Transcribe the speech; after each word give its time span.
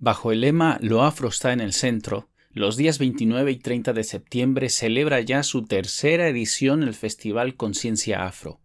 Bajo 0.00 0.30
el 0.30 0.42
lema 0.42 0.78
Lo 0.80 1.02
afro 1.02 1.28
está 1.28 1.52
en 1.52 1.60
el 1.60 1.72
centro, 1.72 2.28
los 2.52 2.76
días 2.76 3.00
29 3.00 3.50
y 3.50 3.56
30 3.56 3.92
de 3.92 4.04
septiembre 4.04 4.68
celebra 4.68 5.20
ya 5.20 5.42
su 5.42 5.64
tercera 5.64 6.28
edición 6.28 6.84
el 6.84 6.94
Festival 6.94 7.56
Conciencia 7.56 8.24
Afro. 8.24 8.60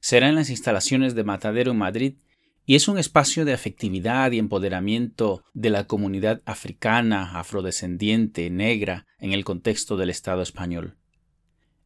Será 0.00 0.28
en 0.28 0.34
las 0.34 0.50
instalaciones 0.50 1.14
de 1.14 1.22
Matadero 1.22 1.70
en 1.70 1.78
Madrid 1.78 2.14
y 2.66 2.74
es 2.74 2.88
un 2.88 2.98
espacio 2.98 3.44
de 3.44 3.52
afectividad 3.52 4.32
y 4.32 4.38
empoderamiento 4.40 5.44
de 5.52 5.70
la 5.70 5.86
comunidad 5.86 6.42
africana, 6.44 7.38
afrodescendiente, 7.38 8.50
negra, 8.50 9.06
en 9.20 9.32
el 9.32 9.44
contexto 9.44 9.96
del 9.96 10.10
Estado 10.10 10.42
español. 10.42 10.96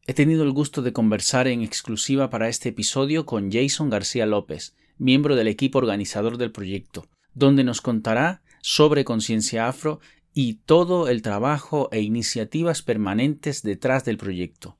He 0.07 0.15
tenido 0.15 0.43
el 0.43 0.51
gusto 0.51 0.81
de 0.81 0.93
conversar 0.93 1.47
en 1.47 1.61
exclusiva 1.61 2.31
para 2.31 2.49
este 2.49 2.69
episodio 2.69 3.27
con 3.27 3.51
Jason 3.51 3.91
García 3.91 4.25
López, 4.25 4.75
miembro 4.97 5.35
del 5.35 5.47
equipo 5.47 5.77
organizador 5.77 6.37
del 6.37 6.51
proyecto, 6.51 7.07
donde 7.35 7.63
nos 7.63 7.81
contará 7.81 8.41
sobre 8.61 9.05
conciencia 9.05 9.67
afro 9.67 9.99
y 10.33 10.55
todo 10.65 11.07
el 11.09 11.21
trabajo 11.21 11.89
e 11.91 12.01
iniciativas 12.01 12.81
permanentes 12.81 13.63
detrás 13.63 14.05
del 14.05 14.17
proyecto. 14.17 14.77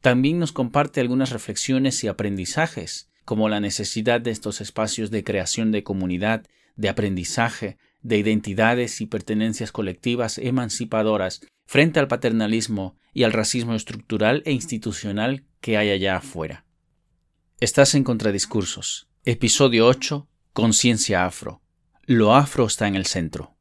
También 0.00 0.38
nos 0.38 0.52
comparte 0.52 1.00
algunas 1.00 1.30
reflexiones 1.30 2.02
y 2.04 2.08
aprendizajes, 2.08 3.10
como 3.24 3.48
la 3.48 3.60
necesidad 3.60 4.20
de 4.20 4.30
estos 4.30 4.60
espacios 4.60 5.10
de 5.10 5.24
creación 5.24 5.72
de 5.72 5.82
comunidad, 5.82 6.46
de 6.76 6.88
aprendizaje, 6.88 7.76
de 8.02 8.16
identidades 8.16 9.00
y 9.00 9.06
pertenencias 9.06 9.72
colectivas 9.72 10.38
emancipadoras 10.38 11.40
frente 11.66 12.00
al 12.00 12.08
paternalismo 12.08 12.96
y 13.12 13.24
al 13.24 13.32
racismo 13.32 13.74
estructural 13.74 14.42
e 14.46 14.52
institucional 14.52 15.44
que 15.60 15.76
hay 15.76 15.90
allá 15.90 16.16
afuera. 16.16 16.64
Estás 17.60 17.94
en 17.94 18.04
Contradiscursos, 18.04 19.08
episodio 19.24 19.86
8, 19.86 20.28
Conciencia 20.52 21.26
Afro. 21.26 21.60
Lo 22.10 22.34
afro 22.34 22.64
está 22.64 22.88
en 22.88 22.94
el 22.94 23.04
centro. 23.04 23.52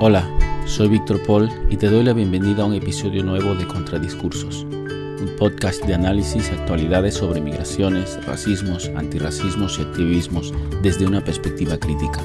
Hola, 0.00 0.28
soy 0.66 0.88
Víctor 0.88 1.22
Paul 1.24 1.48
y 1.70 1.76
te 1.76 1.88
doy 1.88 2.02
la 2.02 2.12
bienvenida 2.12 2.64
a 2.64 2.66
un 2.66 2.74
episodio 2.74 3.22
nuevo 3.22 3.54
de 3.54 3.64
Contradiscursos, 3.64 4.64
un 4.64 5.30
podcast 5.38 5.84
de 5.84 5.94
análisis 5.94 6.50
y 6.50 6.54
actualidades 6.56 7.14
sobre 7.14 7.40
migraciones, 7.40 8.18
racismos, 8.26 8.90
antirracismos 8.96 9.78
y 9.78 9.82
activismos 9.82 10.52
desde 10.82 11.06
una 11.06 11.22
perspectiva 11.22 11.78
crítica. 11.78 12.24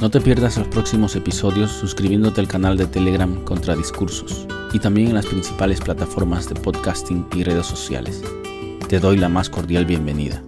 No 0.05 0.11
te 0.11 0.21
pierdas 0.21 0.59
los 0.59 0.69
próximos 0.69 1.17
episodios 1.17 1.71
suscribiéndote 1.71 2.39
al 2.39 2.47
canal 2.47 2.77
de 2.77 2.85
Telegram 2.85 3.43
Contradiscursos 3.43 4.47
y 4.75 4.79
también 4.79 5.09
en 5.09 5.15
las 5.15 5.25
principales 5.25 5.81
plataformas 5.81 6.47
de 6.47 6.57
podcasting 6.57 7.27
y 7.35 7.43
redes 7.43 7.65
sociales. 7.65 8.23
Te 8.87 9.01
doy 9.01 9.17
la 9.17 9.31
más 9.31 9.49
cordial 9.49 9.87
bienvenida. 9.87 10.45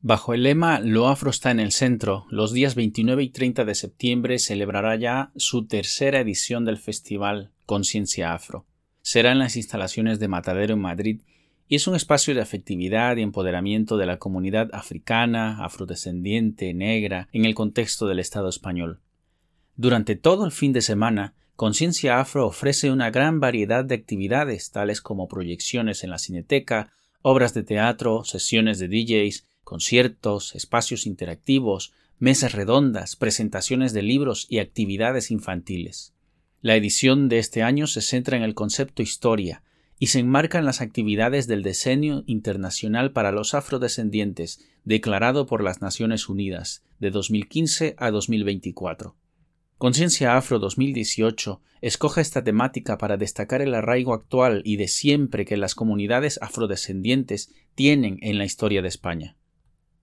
Bajo 0.00 0.32
el 0.32 0.44
lema 0.44 0.80
Lo 0.80 1.08
afro 1.08 1.28
está 1.28 1.50
en 1.50 1.60
el 1.60 1.72
centro, 1.72 2.24
los 2.30 2.54
días 2.54 2.74
29 2.74 3.22
y 3.22 3.28
30 3.28 3.66
de 3.66 3.74
septiembre 3.74 4.38
celebrará 4.38 4.96
ya 4.96 5.30
su 5.36 5.66
tercera 5.66 6.20
edición 6.20 6.64
del 6.64 6.78
festival 6.78 7.50
Conciencia 7.66 8.32
Afro. 8.32 8.64
Será 9.02 9.32
en 9.32 9.40
las 9.40 9.56
instalaciones 9.56 10.20
de 10.20 10.28
Matadero 10.28 10.72
en 10.72 10.80
Madrid 10.80 11.20
y 11.70 11.76
es 11.76 11.86
un 11.86 11.94
espacio 11.94 12.34
de 12.34 12.40
afectividad 12.40 13.16
y 13.16 13.22
empoderamiento 13.22 13.96
de 13.96 14.04
la 14.04 14.18
comunidad 14.18 14.70
africana, 14.72 15.64
afrodescendiente, 15.64 16.74
negra, 16.74 17.28
en 17.32 17.44
el 17.44 17.54
contexto 17.54 18.08
del 18.08 18.18
Estado 18.18 18.48
español. 18.48 18.98
Durante 19.76 20.16
todo 20.16 20.44
el 20.44 20.50
fin 20.50 20.72
de 20.72 20.82
semana, 20.82 21.34
Conciencia 21.54 22.18
Afro 22.18 22.48
ofrece 22.48 22.90
una 22.90 23.12
gran 23.12 23.38
variedad 23.38 23.84
de 23.84 23.94
actividades, 23.94 24.72
tales 24.72 25.00
como 25.00 25.28
proyecciones 25.28 26.02
en 26.02 26.10
la 26.10 26.18
cineteca, 26.18 26.90
obras 27.22 27.54
de 27.54 27.62
teatro, 27.62 28.24
sesiones 28.24 28.80
de 28.80 28.88
DJs, 28.88 29.46
conciertos, 29.62 30.56
espacios 30.56 31.06
interactivos, 31.06 31.92
mesas 32.18 32.52
redondas, 32.52 33.14
presentaciones 33.14 33.92
de 33.92 34.02
libros 34.02 34.48
y 34.50 34.58
actividades 34.58 35.30
infantiles. 35.30 36.14
La 36.62 36.74
edición 36.74 37.28
de 37.28 37.38
este 37.38 37.62
año 37.62 37.86
se 37.86 38.00
centra 38.00 38.36
en 38.36 38.42
el 38.42 38.54
concepto 38.54 39.02
historia, 39.02 39.62
y 40.02 40.06
se 40.06 40.18
enmarcan 40.18 40.64
las 40.64 40.80
actividades 40.80 41.46
del 41.46 41.62
Decenio 41.62 42.24
Internacional 42.26 43.12
para 43.12 43.32
los 43.32 43.52
Afrodescendientes, 43.52 44.66
declarado 44.82 45.44
por 45.44 45.62
las 45.62 45.82
Naciones 45.82 46.30
Unidas, 46.30 46.82
de 46.98 47.10
2015 47.10 47.96
a 47.98 48.10
2024. 48.10 49.14
Conciencia 49.76 50.38
Afro 50.38 50.58
2018 50.58 51.60
escoge 51.82 52.22
esta 52.22 52.42
temática 52.42 52.96
para 52.96 53.18
destacar 53.18 53.60
el 53.60 53.74
arraigo 53.74 54.14
actual 54.14 54.62
y 54.64 54.76
de 54.76 54.88
siempre 54.88 55.44
que 55.44 55.58
las 55.58 55.74
comunidades 55.74 56.38
afrodescendientes 56.40 57.52
tienen 57.74 58.18
en 58.22 58.38
la 58.38 58.46
historia 58.46 58.80
de 58.80 58.88
España. 58.88 59.36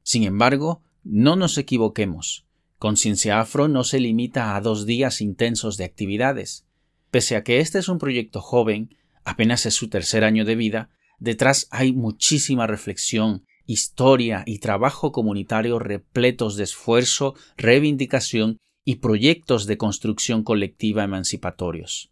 Sin 0.04 0.24
embargo, 0.24 0.84
no 1.04 1.36
nos 1.36 1.58
equivoquemos. 1.58 2.46
Conciencia 2.78 3.40
Afro 3.40 3.68
no 3.68 3.84
se 3.84 4.00
limita 4.00 4.56
a 4.56 4.62
dos 4.62 4.86
días 4.86 5.22
intensos 5.22 5.76
de 5.78 5.86
actividades. 5.86 6.68
Pese 7.10 7.36
a 7.36 7.44
que 7.44 7.60
este 7.60 7.80
es 7.80 7.90
un 7.90 7.98
proyecto 7.98 8.42
joven, 8.42 8.96
apenas 9.28 9.66
es 9.66 9.74
su 9.74 9.90
tercer 9.90 10.24
año 10.24 10.46
de 10.46 10.56
vida, 10.56 10.90
detrás 11.20 11.68
hay 11.70 11.92
muchísima 11.92 12.66
reflexión, 12.66 13.44
historia 13.66 14.44
y 14.46 14.60
trabajo 14.60 15.12
comunitario 15.12 15.80
repletos 15.80 16.56
de 16.56 16.64
esfuerzo, 16.64 17.36
reivindicación 17.58 18.58
y 18.86 18.96
proyectos 18.96 19.66
de 19.66 19.78
construcción 19.78 20.44
colectiva 20.44 21.04
emancipatorios. 21.04 22.10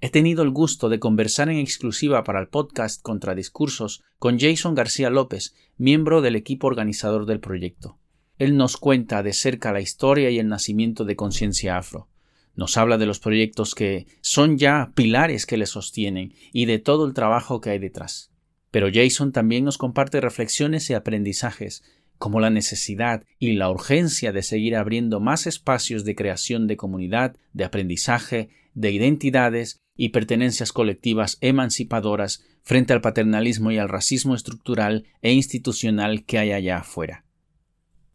He 0.00 0.08
tenido 0.08 0.42
el 0.42 0.50
gusto 0.50 0.88
de 0.88 0.98
conversar 0.98 1.50
en 1.50 1.58
exclusiva 1.58 2.24
para 2.24 2.40
el 2.40 2.48
podcast 2.48 3.02
Contradiscursos 3.02 4.02
con 4.18 4.38
Jason 4.38 4.74
García 4.74 5.10
López, 5.10 5.54
miembro 5.76 6.22
del 6.22 6.36
equipo 6.36 6.68
organizador 6.68 7.26
del 7.26 7.40
proyecto. 7.40 7.98
Él 8.38 8.56
nos 8.56 8.78
cuenta 8.78 9.22
de 9.22 9.34
cerca 9.34 9.74
la 9.74 9.82
historia 9.82 10.30
y 10.30 10.38
el 10.38 10.48
nacimiento 10.48 11.04
de 11.04 11.16
Conciencia 11.16 11.76
Afro, 11.76 12.08
nos 12.56 12.76
habla 12.76 12.98
de 12.98 13.06
los 13.06 13.20
proyectos 13.20 13.74
que 13.74 14.06
son 14.20 14.58
ya 14.58 14.92
pilares 14.94 15.46
que 15.46 15.56
le 15.56 15.66
sostienen 15.66 16.34
y 16.52 16.64
de 16.64 16.78
todo 16.78 17.06
el 17.06 17.14
trabajo 17.14 17.60
que 17.60 17.70
hay 17.70 17.78
detrás. 17.78 18.32
Pero 18.70 18.88
Jason 18.92 19.32
también 19.32 19.64
nos 19.64 19.78
comparte 19.78 20.20
reflexiones 20.20 20.90
y 20.90 20.94
aprendizajes, 20.94 21.84
como 22.18 22.40
la 22.40 22.50
necesidad 22.50 23.24
y 23.38 23.52
la 23.52 23.70
urgencia 23.70 24.32
de 24.32 24.42
seguir 24.42 24.74
abriendo 24.74 25.20
más 25.20 25.46
espacios 25.46 26.04
de 26.04 26.14
creación 26.14 26.66
de 26.66 26.76
comunidad, 26.76 27.36
de 27.52 27.64
aprendizaje, 27.64 28.48
de 28.74 28.90
identidades 28.90 29.78
y 29.96 30.10
pertenencias 30.10 30.72
colectivas 30.72 31.38
emancipadoras 31.40 32.44
frente 32.62 32.92
al 32.92 33.00
paternalismo 33.00 33.70
y 33.70 33.78
al 33.78 33.88
racismo 33.88 34.34
estructural 34.34 35.04
e 35.22 35.32
institucional 35.32 36.24
que 36.24 36.38
hay 36.38 36.52
allá 36.52 36.78
afuera. 36.78 37.25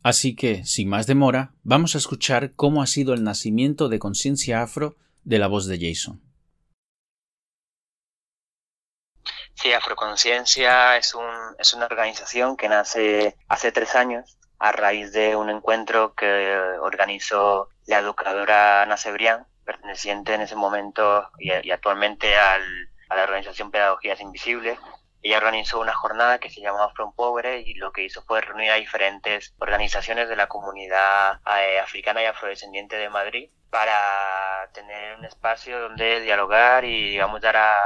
Así 0.03 0.35
que, 0.35 0.65
sin 0.65 0.89
más 0.89 1.05
demora, 1.05 1.53
vamos 1.63 1.93
a 1.93 1.99
escuchar 1.99 2.51
cómo 2.55 2.81
ha 2.81 2.87
sido 2.87 3.13
el 3.13 3.23
nacimiento 3.23 3.87
de 3.87 3.99
Conciencia 3.99 4.61
Afro 4.61 4.95
de 5.23 5.37
la 5.37 5.47
voz 5.47 5.67
de 5.67 5.77
Jason. 5.79 6.21
Sí, 9.53 9.71
Afroconciencia 9.73 10.97
es, 10.97 11.13
un, 11.13 11.25
es 11.59 11.73
una 11.75 11.85
organización 11.85 12.57
que 12.57 12.67
nace 12.67 13.37
hace 13.47 13.71
tres 13.71 13.93
años 13.95 14.39
a 14.57 14.71
raíz 14.71 15.11
de 15.11 15.35
un 15.35 15.51
encuentro 15.51 16.15
que 16.15 16.57
organizó 16.81 17.69
la 17.85 17.99
educadora 17.99 18.81
Ana 18.81 18.97
Cebrián, 18.97 19.45
perteneciente 19.63 20.33
en 20.33 20.41
ese 20.41 20.55
momento 20.55 21.29
y, 21.37 21.51
y 21.67 21.69
actualmente 21.69 22.35
al, 22.35 22.63
a 23.09 23.15
la 23.17 23.23
organización 23.23 23.69
Pedagogías 23.69 24.19
Invisibles, 24.19 24.79
ella 25.23 25.37
organizó 25.37 25.79
una 25.79 25.93
jornada 25.93 26.39
que 26.39 26.49
se 26.49 26.61
llamaba 26.61 26.93
From 26.95 27.13
Pobre 27.13 27.61
y 27.61 27.75
lo 27.75 27.91
que 27.91 28.03
hizo 28.03 28.23
fue 28.23 28.41
reunir 28.41 28.71
a 28.71 28.75
diferentes 28.75 29.53
organizaciones 29.59 30.27
de 30.27 30.35
la 30.35 30.47
comunidad 30.47 31.39
eh, 31.45 31.79
africana 31.79 32.23
y 32.23 32.25
afrodescendiente 32.25 32.95
de 32.95 33.09
Madrid 33.09 33.51
para 33.69 34.69
tener 34.73 35.17
un 35.17 35.25
espacio 35.25 35.79
donde 35.79 36.21
dialogar 36.21 36.85
y, 36.85 37.11
digamos, 37.11 37.39
dar 37.41 37.57
a, 37.57 37.77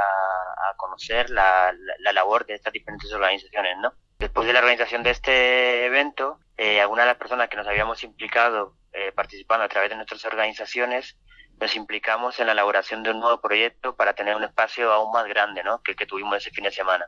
conocer 0.76 1.30
la, 1.30 1.74
labor 2.12 2.44
de 2.44 2.54
estas 2.54 2.72
diferentes 2.72 3.10
organizaciones, 3.12 3.76
¿no? 3.78 3.94
Después 4.18 4.46
de 4.46 4.52
la 4.52 4.58
organización 4.58 5.02
de 5.02 5.10
este 5.10 5.86
evento, 5.86 6.38
eh, 6.56 6.80
algunas 6.80 7.04
de 7.04 7.12
las 7.12 7.18
personas 7.18 7.48
que 7.48 7.56
nos 7.56 7.66
habíamos 7.66 8.02
implicado 8.02 8.76
eh, 8.92 9.12
participando 9.12 9.64
a 9.64 9.68
través 9.68 9.90
de 9.90 9.96
nuestras 9.96 10.24
organizaciones, 10.24 11.18
nos 11.58 11.76
implicamos 11.76 12.38
en 12.40 12.46
la 12.46 12.52
elaboración 12.52 13.02
de 13.02 13.10
un 13.10 13.20
nuevo 13.20 13.40
proyecto 13.40 13.96
para 13.96 14.14
tener 14.14 14.36
un 14.36 14.44
espacio 14.44 14.92
aún 14.92 15.12
más 15.12 15.26
grande, 15.26 15.62
¿no? 15.62 15.82
Que 15.82 15.92
el 15.92 15.96
que 15.96 16.06
tuvimos 16.06 16.36
ese 16.38 16.50
fin 16.50 16.64
de 16.64 16.72
semana 16.72 17.06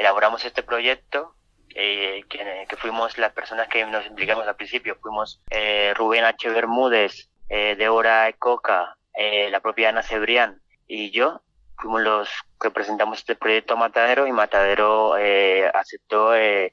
elaboramos 0.00 0.42
este 0.46 0.62
proyecto 0.62 1.34
eh, 1.74 2.24
que, 2.28 2.76
fuimos 2.76 3.18
las 3.18 3.32
personas 3.32 3.68
que 3.68 3.84
nos 3.84 4.06
implicamos 4.06 4.48
al 4.48 4.56
principio. 4.56 4.96
Fuimos 5.02 5.42
eh, 5.50 5.92
Rubén 5.94 6.24
H. 6.24 6.48
Bermúdez, 6.48 7.28
eh, 7.50 7.76
Deborah 7.76 8.32
Coca, 8.38 8.96
eh, 9.14 9.50
la 9.50 9.60
propia 9.60 9.90
Ana 9.90 10.02
Cebrián 10.02 10.62
y 10.86 11.10
yo 11.10 11.42
fuimos 11.76 12.00
los 12.00 12.30
que 12.58 12.70
presentamos 12.70 13.18
este 13.18 13.36
proyecto 13.36 13.74
a 13.74 13.76
Matadero 13.76 14.26
y 14.26 14.32
Matadero 14.32 15.18
eh, 15.18 15.70
aceptó, 15.74 16.34
eh, 16.34 16.72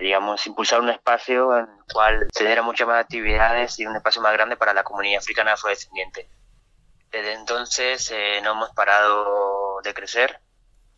digamos, 0.00 0.44
impulsar 0.46 0.80
un 0.80 0.88
espacio 0.88 1.56
en 1.56 1.64
el 1.64 1.92
cual 1.92 2.26
se 2.32 2.44
dieran 2.44 2.64
muchas 2.64 2.88
más 2.88 3.00
actividades 3.00 3.78
y 3.78 3.86
un 3.86 3.94
espacio 3.94 4.22
más 4.22 4.32
grande 4.32 4.56
para 4.56 4.74
la 4.74 4.82
comunidad 4.82 5.20
africana 5.20 5.52
afrodescendiente. 5.52 6.28
Desde 7.10 7.32
entonces 7.34 8.12
no 8.42 8.52
hemos 8.52 8.70
parado 8.70 9.80
de 9.82 9.94
crecer 9.94 10.40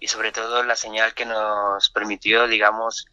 y 0.02 0.08
sobre 0.08 0.32
todo 0.32 0.64
la 0.64 0.74
señal 0.74 1.14
que 1.14 1.24
nos 1.24 1.88
permitió, 1.90 2.48
digamos, 2.48 3.06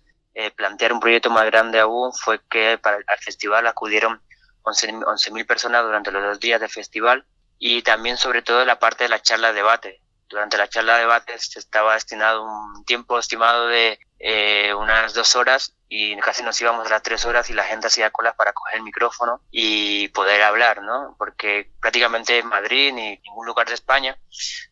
plantear 0.55 0.91
un 0.91 0.99
proyecto 0.99 1.29
más 1.29 1.45
grande 1.45 1.79
aún 1.79 2.11
fue 2.13 2.41
que 2.49 2.79
para 2.81 2.97
el, 2.97 3.03
al 3.05 3.19
festival 3.19 3.67
acudieron 3.67 4.19
11.000 4.63 5.45
personas 5.45 5.83
durante 5.83 6.11
los 6.11 6.23
dos 6.23 6.39
días 6.39 6.59
del 6.59 6.69
festival 6.71 7.25
y 7.59 7.83
también 7.83 8.17
sobre 8.17 8.41
todo 8.41 8.65
la 8.65 8.79
parte 8.79 9.03
de 9.03 9.09
la 9.11 9.21
charla 9.21 9.53
debate. 9.53 10.01
Durante 10.29 10.57
la 10.57 10.69
charla 10.69 10.95
de 10.95 11.01
debate 11.01 11.39
se 11.39 11.57
estaba 11.57 11.95
destinado 11.95 12.43
un 12.43 12.85
tiempo 12.85 13.17
estimado 13.17 13.67
de 13.67 13.99
eh, 14.19 14.73
unas 14.75 15.15
dos 15.15 15.35
horas 15.35 15.75
y 15.87 16.15
casi 16.17 16.43
nos 16.43 16.61
íbamos 16.61 16.85
a 16.85 16.89
las 16.91 17.01
tres 17.01 17.25
horas 17.25 17.49
y 17.49 17.53
la 17.53 17.63
gente 17.63 17.87
hacía 17.87 18.11
colas 18.11 18.35
para 18.35 18.53
coger 18.53 18.77
el 18.77 18.83
micrófono 18.83 19.41
y 19.49 20.09
poder 20.09 20.43
hablar, 20.43 20.83
¿no? 20.83 21.15
Porque 21.17 21.71
prácticamente 21.81 22.37
en 22.37 22.47
Madrid 22.47 22.93
ni 22.93 23.17
ningún 23.25 23.47
lugar 23.47 23.67
de 23.67 23.73
España 23.73 24.19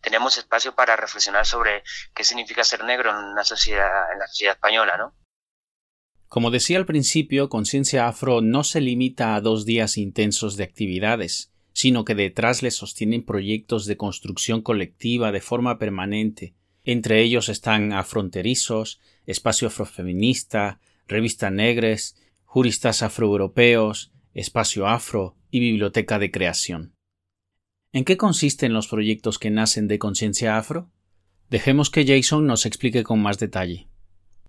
tenemos 0.02 0.38
espacio 0.38 0.76
para 0.76 0.96
reflexionar 0.96 1.46
sobre 1.46 1.84
qué 2.14 2.24
significa 2.24 2.64
ser 2.64 2.84
negro 2.84 3.10
en 3.10 3.16
una 3.16 3.44
sociedad, 3.44 4.12
en 4.14 4.20
la 4.20 4.28
sociedad 4.28 4.54
española, 4.54 4.96
¿no? 4.98 5.16
Como 6.28 6.52
decía 6.52 6.78
al 6.78 6.86
principio, 6.86 7.50
Conciencia 7.50 8.08
Afro 8.08 8.42
no 8.42 8.64
se 8.64 8.82
limita 8.82 9.34
a 9.34 9.42
dos 9.42 9.66
días 9.66 9.98
intensos 9.98 10.56
de 10.56 10.66
actividades 10.66 11.52
sino 11.78 12.06
que 12.06 12.16
detrás 12.16 12.64
le 12.64 12.72
sostienen 12.72 13.24
proyectos 13.24 13.86
de 13.86 13.98
construcción 13.98 14.64
colectiva 14.64 15.32
de 15.32 15.42
forma 15.42 15.78
permanente. 15.78 16.56
Entre 16.84 17.22
ellos 17.22 17.50
están 17.50 17.94
Afronterizos, 17.94 19.00
Espacio 19.28 19.68
Afrofeminista, 19.68 20.80
Revista 21.08 21.52
Negres, 21.52 22.20
Juristas 22.46 23.04
Afroeuropeos, 23.04 24.12
Espacio 24.34 24.88
Afro 24.88 25.36
y 25.52 25.60
Biblioteca 25.60 26.18
de 26.18 26.32
Creación. 26.32 26.96
¿En 27.94 28.06
qué 28.06 28.18
consisten 28.18 28.74
los 28.74 28.88
proyectos 28.88 29.38
que 29.38 29.52
nacen 29.52 29.88
de 29.88 30.00
Conciencia 30.00 30.58
Afro? 30.58 30.90
Dejemos 31.52 31.92
que 31.92 32.08
Jason 32.08 32.48
nos 32.48 32.66
explique 32.66 33.04
con 33.04 33.22
más 33.22 33.38
detalle 33.38 33.88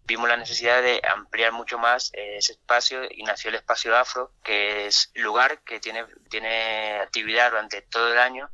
vimos 0.09 0.27
la 0.27 0.39
necesidad 0.39 0.83
de 0.83 1.03
ampliar 1.07 1.53
mucho 1.53 1.79
más 1.79 2.11
eh, 2.15 2.39
ese 2.39 2.53
espacio 2.53 3.03
y 3.11 3.23
nació 3.25 3.51
el 3.51 3.57
espacio 3.57 3.95
afro, 3.95 4.33
que 4.43 4.87
es 4.87 5.11
lugar 5.15 5.61
que 5.65 5.81
tiene, 5.81 6.07
tiene 6.31 6.99
actividad 7.01 7.51
durante 7.51 7.83
todo 7.83 8.11
el 8.11 8.19
año 8.19 8.49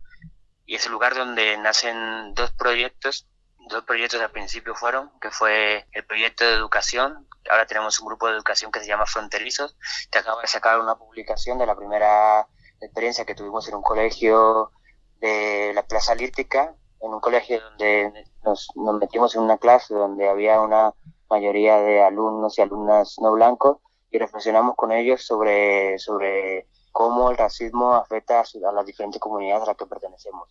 y 0.67 0.75
es 0.75 0.87
el 0.87 0.93
lugar 0.93 1.15
donde 1.15 1.57
nacen 1.59 2.35
dos 2.35 2.51
proyectos. 2.53 3.29
Dos 3.69 3.85
proyectos 3.85 4.21
al 4.21 4.33
principio 4.33 4.75
fueron, 4.75 5.11
que 5.21 5.31
fue 5.31 5.87
el 5.93 6.05
proyecto 6.05 6.45
de 6.45 6.55
educación. 6.55 7.27
Ahora 7.49 7.67
tenemos 7.67 7.99
un 8.01 8.09
grupo 8.09 8.27
de 8.27 8.35
educación 8.35 8.71
que 8.73 8.81
se 8.81 8.87
llama 8.87 9.07
Fronterizos, 9.07 9.77
que 10.11 10.19
acaba 10.19 10.43
de 10.43 10.49
sacar 10.49 10.81
una 10.81 10.97
publicación 10.97 11.57
de 11.59 11.67
la 11.67 11.77
primera 11.77 12.47
experiencia 12.81 13.25
que 13.25 13.35
tuvimos 13.35 13.67
en 13.69 13.77
un 13.77 13.83
colegio 13.83 14.73
de 15.21 15.73
la 15.73 15.87
Plaza 15.87 16.15
Lítica, 16.15 16.75
en 17.01 17.15
un 17.15 17.21
colegio 17.21 17.61
donde 17.61 18.27
nos, 18.43 18.69
nos 18.75 18.99
metimos 18.99 19.35
en 19.35 19.43
una 19.43 19.57
clase 19.57 19.95
donde 19.95 20.29
había 20.29 20.61
una 20.61 20.93
mayoría 21.31 21.79
de 21.81 22.03
alumnos 22.03 22.59
y 22.59 22.63
alumnas 22.63 23.17
no 23.21 23.33
blancos 23.33 23.79
y 24.11 24.19
reflexionamos 24.19 24.77
con 24.77 24.93
ellos 24.93 25.27
sobre, 25.27 25.99
sobre 25.99 26.67
cómo 26.93 27.31
el 27.31 27.37
racismo 27.37 27.95
afecta 27.95 28.41
a, 28.41 28.73
las 28.73 28.87
diferentes 28.87 29.21
comunidades 29.21 29.65
a 29.65 29.67
las 29.67 29.77
que 29.77 29.87
pertenecemos. 29.87 30.49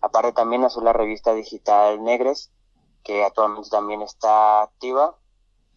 Aparte 0.00 0.32
también 0.32 0.62
nació 0.62 0.82
la 0.82 0.92
revista 0.92 1.32
digital 1.32 2.02
Negres, 2.02 2.50
que 3.02 3.24
actualmente 3.24 3.70
también 3.70 4.02
está 4.02 4.62
activa. 4.62 5.16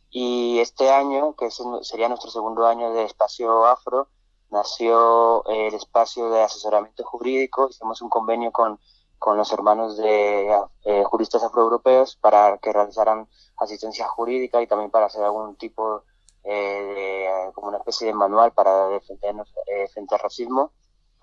Y 0.10 0.60
este 0.60 0.92
año, 0.92 1.36
que 1.36 1.50
sería 1.84 2.10
nuestro 2.10 2.30
segundo 2.30 2.68
año 2.68 2.92
de 2.92 3.06
espacio 3.06 3.66
afro, 3.66 4.10
nació 4.50 5.46
el 5.46 5.74
espacio 5.74 6.30
de 6.30 6.44
asesoramiento 6.44 7.06
jurídico. 7.06 7.70
Hicimos 7.70 8.02
un 8.02 8.10
convenio 8.10 8.52
con 8.52 8.78
con 9.22 9.38
los 9.38 9.54
hermanos 9.54 9.98
de 9.98 10.50
eh, 10.84 11.04
juristas 11.04 11.44
afroeuropeos 11.44 12.16
para 12.16 12.58
que 12.58 12.74
realizaran 12.74 13.28
asistencia 13.64 14.08
jurídica 14.08 14.62
y 14.62 14.68
también 14.68 14.92
para 14.92 15.06
hacer 15.06 15.24
algún 15.24 15.56
tipo 15.56 16.04
eh, 16.44 16.52
de, 16.54 17.54
como 17.54 17.68
una 17.68 17.78
especie 17.78 18.08
de 18.08 18.14
manual 18.14 18.52
para 18.54 18.88
defendernos 18.88 19.54
eh, 19.68 19.88
frente 19.94 20.16
al 20.16 20.22
racismo. 20.22 20.74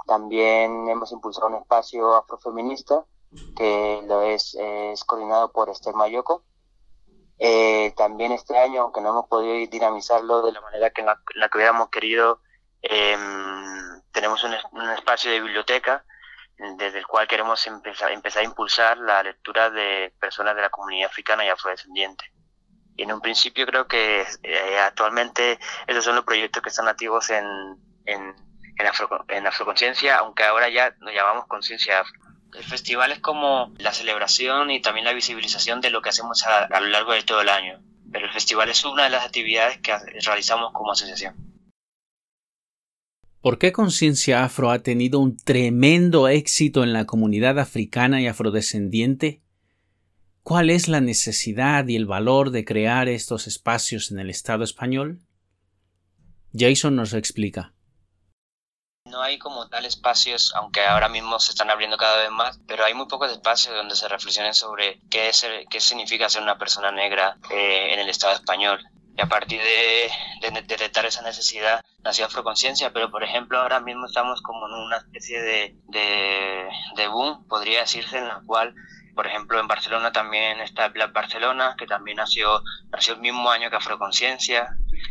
También 0.07 0.89
hemos 0.89 1.13
impulsado 1.13 1.49
un 1.49 1.57
espacio 1.57 2.15
afrofeminista 2.15 3.05
que 3.57 4.03
lo 4.07 4.23
es, 4.23 4.57
es 4.59 5.05
coordinado 5.05 5.53
por 5.53 5.69
Esther 5.69 5.95
Mayoko. 5.95 6.45
también 7.97 8.33
este 8.33 8.57
año, 8.57 8.83
aunque 8.83 9.03
no 9.03 9.11
hemos 9.11 9.27
podido 9.27 9.55
dinamizarlo 9.71 10.43
de 10.43 10.53
la 10.53 10.61
manera 10.63 10.91
que 10.91 11.03
en 11.03 11.09
la, 11.09 11.21
que 11.51 11.59
hubiéramos 11.59 11.91
querido, 11.91 12.41
em, 12.81 14.01
tenemos 14.13 14.43
un 14.45 14.55
espacio 14.97 15.31
de 15.31 15.41
biblioteca 15.41 16.05
desde 16.59 16.99
el 16.99 17.07
cual 17.07 17.29
queremos 17.29 17.65
empezar, 17.67 18.11
empezar 18.11 18.43
a 18.43 18.45
impulsar 18.45 18.99
la 18.99 19.23
lectura 19.23 19.71
de 19.71 20.13
personas 20.19 20.57
de 20.57 20.63
la 20.63 20.71
comunidad 20.71 21.09
africana 21.11 21.45
y 21.45 21.49
afrodescendiente. 21.49 22.33
Y 22.97 23.05
en 23.05 23.13
un 23.13 23.21
principio 23.21 23.65
creo 23.65 23.87
que 23.87 24.27
eh, 24.43 24.79
actualmente 24.81 25.59
esos 25.87 26.05
son 26.05 26.17
los 26.17 26.25
proyectos 26.25 26.61
que 26.63 26.71
están 26.71 26.89
activos 26.89 27.31
en, 27.31 27.47
en, 28.07 28.35
en, 28.77 28.87
afro, 28.87 29.25
en 29.29 29.47
Afroconciencia, 29.47 30.17
aunque 30.17 30.43
ahora 30.43 30.69
ya 30.69 30.93
nos 30.99 31.15
llamamos 31.15 31.47
Conciencia 31.47 32.01
Afro. 32.01 32.19
El 32.53 32.65
festival 32.65 33.13
es 33.13 33.21
como 33.21 33.73
la 33.79 33.93
celebración 33.93 34.71
y 34.71 34.83
también 34.83 35.05
la 35.05 35.13
visibilización 35.13 35.81
de 35.81 35.91
lo 35.91 36.03
que 36.03 36.09
hacemos 36.09 36.45
a, 36.45 36.65
a 36.65 36.81
lo 36.81 36.89
largo 36.89 37.13
de 37.13 37.23
todo 37.23 37.41
el 37.41 37.51
año. 37.51 37.81
Pero 38.11 38.27
el 38.27 38.33
festival 38.33 38.69
es 38.69 38.85
una 38.85 39.05
de 39.05 39.11
las 39.11 39.25
actividades 39.25 39.79
que 39.79 39.97
realizamos 40.25 40.73
como 40.73 40.91
asociación. 40.91 41.48
¿Por 43.41 43.59
qué 43.59 43.71
Conciencia 43.71 44.43
Afro 44.43 44.71
ha 44.71 44.81
tenido 44.81 45.21
un 45.21 45.37
tremendo 45.37 46.27
éxito 46.27 46.83
en 46.83 46.93
la 46.93 47.07
comunidad 47.07 47.61
africana 47.61 48.21
y 48.21 48.27
afrodescendiente? 48.27 49.43
¿Cuál 50.43 50.71
es 50.71 50.89
la 50.89 51.01
necesidad 51.01 51.87
y 51.87 51.95
el 51.95 52.07
valor 52.07 52.51
de 52.51 52.65
crear 52.65 53.07
estos 53.09 53.47
espacios 53.47 54.11
en 54.11 54.19
el 54.19 54.29
Estado 54.29 54.65
español? 54.65 55.21
Jason 56.53 56.97
nos 56.97 57.13
explica. 57.13 57.75
No 59.05 59.23
hay 59.23 59.39
como 59.39 59.69
tal 59.69 59.85
espacios, 59.85 60.53
aunque 60.57 60.85
ahora 60.85 61.09
mismo 61.09 61.39
se 61.39 61.53
están 61.53 61.71
abriendo 61.71 61.97
cada 61.97 62.17
vez 62.17 62.31
más, 62.33 62.59
pero 62.67 62.85
hay 62.85 62.95
muy 62.95 63.07
pocos 63.07 63.31
espacios 63.31 63.75
donde 63.75 63.95
se 63.95 64.09
reflexionen 64.09 64.53
sobre 64.53 65.01
qué, 65.11 65.29
es, 65.29 65.47
significa 65.79 66.29
ser 66.29 66.43
una 66.43 66.59
persona 66.59 66.91
negra 66.91 67.39
eh, 67.51 67.95
en 67.95 68.01
el 68.01 68.09
Estado 68.09 68.35
español. 68.35 68.85
Y 69.19 69.21
a 69.21 69.27
partir 69.27 69.61
de, 69.61 70.51
detectar 70.63 71.05
esa 71.05 71.23
necesidad 71.23 71.85
nació 72.05 72.27
Afroconciencia, 72.27 72.93
pero 72.93 73.11
por 73.11 73.25
ejemplo 73.25 73.59
ahora 73.59 73.81
mismo 73.81 74.07
estamos 74.07 74.41
como 74.43 74.69
en 74.69 74.75
una 74.75 74.99
especie 74.99 75.43
de, 75.43 75.77
de, 75.89 77.09
boom, 77.09 77.45
podría 77.49 77.81
decirse, 77.81 78.19
en 78.19 78.29
la 78.29 78.41
cual 78.47 78.75
por 79.17 79.27
ejemplo, 79.27 79.59
en 79.59 79.67
Barcelona 79.67 80.13
también 80.13 80.61
está 80.61 80.91
Black 80.91 81.13
Barcelona, 81.13 81.75
que 81.77 81.89
también 81.89 82.19
nació, 82.19 82.63
nació 82.93 83.15
el 83.15 83.21
mismo 83.21 83.51
año 83.51 83.69
que 83.69 83.75
Afroconciencia. 83.75 84.69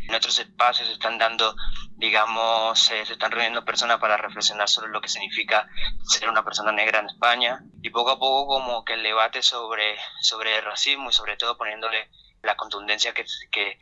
En 0.08 0.15
otros 0.15 0.39
espacios 0.39 0.88
se 0.88 0.93
están 0.93 1.17
dando, 1.17 1.53
digamos, 1.98 2.89
eh, 2.91 3.05
se 3.05 3.12
están 3.12 3.31
reuniendo 3.31 3.65
personas 3.65 3.98
para 4.00 4.15
reflexionar 4.15 4.70
sobre 4.70 4.91
lo 4.91 5.01
que 5.01 5.10
significa 5.10 5.67
ser 6.03 6.29
una 6.29 6.46
persona 6.46 6.72
negra 6.72 7.00
en 7.00 7.08
España. 7.08 7.60
Y 7.81 7.89
poco 7.89 8.12
a 8.12 8.17
poco 8.17 8.48
como 8.48 8.86
que 8.86 8.93
el 8.93 9.03
debate 9.03 9.41
sobre, 9.41 9.98
sobre 10.22 10.58
el 10.58 10.63
racismo 10.63 11.10
y 11.10 11.13
sobre 11.13 11.36
todo 11.36 11.58
poniéndole 11.58 12.10
la 12.44 12.56
contundencia 12.56 13.13
que, 13.13 13.25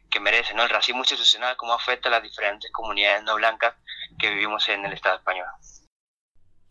que, 0.09 0.19
merece, 0.19 0.53
¿no? 0.53 0.63
El 0.63 0.69
racismo 0.69 1.01
institucional, 1.01 1.55
cómo 1.57 1.73
afecta 1.73 2.09
a 2.09 2.11
las 2.13 2.23
diferentes 2.23 2.71
comunidades 2.71 3.23
no 3.23 3.35
blancas 3.35 3.75
que 4.17 4.29
vivimos 4.29 4.67
en 4.69 4.85
el 4.85 4.93
Estado 4.93 5.17
español. 5.17 5.45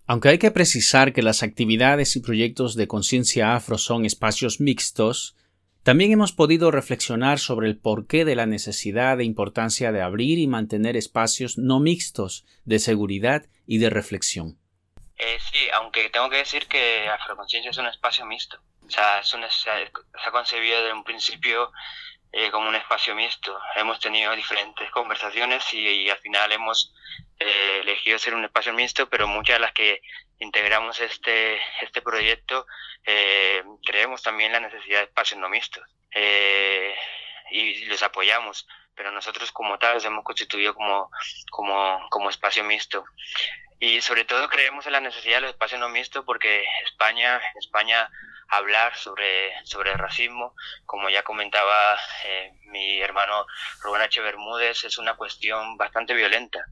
Aunque 0.07 0.29
hay 0.29 0.39
que 0.39 0.51
precisar 0.51 1.13
que 1.13 1.23
las 1.23 1.43
actividades 1.43 2.17
y 2.17 2.21
proyectos 2.21 2.75
de 2.75 2.89
conciencia 2.89 3.55
afro 3.55 3.79
son 3.79 4.05
espacios 4.05 4.61
mixtos, 4.61 5.35
también 5.83 6.13
hemos 6.13 6.33
podido 6.33 6.71
reflexionar 6.71 7.39
sobre 7.39 7.69
el 7.69 7.79
porqué 7.79 8.25
de 8.25 8.35
la 8.35 8.47
necesidad 8.47 9.21
e 9.21 9.25
importancia 9.25 9.93
de 9.93 10.01
abrir 10.01 10.39
y 10.39 10.47
mantener 10.47 10.97
espacios 10.97 11.59
no 11.59 11.79
mixtos 11.79 12.47
de 12.65 12.79
seguridad 12.79 13.47
y 13.67 13.79
de 13.79 13.91
reflexión. 13.91 14.59
Eh, 15.17 15.39
sí, 15.53 15.69
aunque 15.75 16.11
tengo 16.11 16.29
que 16.29 16.39
decir 16.39 16.67
que 16.67 17.07
Afroconciencia 17.09 17.71
es 17.71 17.79
un 17.79 17.87
espacio 17.87 18.27
mixto. 18.27 18.59
O 18.87 18.91
sea, 18.91 19.23
se, 19.23 19.39
ha 19.41 20.31
concebido 20.31 20.81
desde 20.81 20.93
un 20.93 21.05
principio 21.05 21.73
eh, 22.33 22.51
como 22.51 22.69
un 22.69 22.75
espacio 22.75 23.15
mixto. 23.15 23.59
Hemos 23.77 24.01
tenido 24.01 24.35
diferentes 24.35 24.91
conversaciones 24.91 25.73
y, 25.73 26.11
al 26.11 26.19
final 26.19 26.53
hemos 26.53 26.93
eh, 27.39 27.79
elegido 27.81 28.19
ser 28.19 28.35
un 28.35 28.45
espacio 28.45 28.73
mixto, 28.73 29.09
pero 29.09 29.27
muchas 29.27 29.57
de 29.57 29.61
las 29.61 29.73
que 29.73 30.03
integramos 30.39 31.01
este, 31.01 31.61
este 31.81 32.03
proyecto 32.03 32.67
eh, 33.05 33.63
creemos 33.85 34.23
también 34.23 34.53
la 34.53 34.61
necesidad 34.61 34.99
de 34.99 35.05
espacios 35.05 35.41
no 35.41 35.49
mixtos 35.49 35.85
y 37.51 37.85
los 37.87 38.03
apoyamos 38.03 38.67
pero 38.95 39.11
nosotros 39.11 39.51
como 39.53 39.79
tal 39.79 40.05
hemos 40.05 40.25
constituido 40.25 40.75
como, 40.75 41.11
como, 41.51 42.07
como 42.11 42.31
espacio 42.31 42.65
mixto. 42.65 43.05
Y 43.81 44.01
sobre 44.01 44.25
todo 44.25 44.49
creemos 44.49 44.87
en 44.87 44.93
la 44.93 45.01
necesidad 45.01 45.37
de 45.37 45.41
los 45.43 45.51
espacios 45.51 45.81
no 45.81 45.89
mixtos 45.89 46.25
porque 46.25 46.65
España, 46.85 47.41
España 47.59 48.09
hablar 48.49 48.97
sobre, 48.97 49.53
sobre 49.65 49.93
el 49.93 49.99
racismo. 49.99 50.55
Como 50.87 51.09
ya 51.11 51.23
comentaba 51.23 51.99
eh, 52.25 52.53
mi 52.67 53.01
hermano 53.01 53.47
Rubén 53.83 54.03
H. 54.03 54.21
Bermúdez, 54.21 54.85
es 54.85 54.99
una 54.99 55.15
cuestión 55.15 55.77
bastante 55.77 56.15
violenta. 56.15 56.65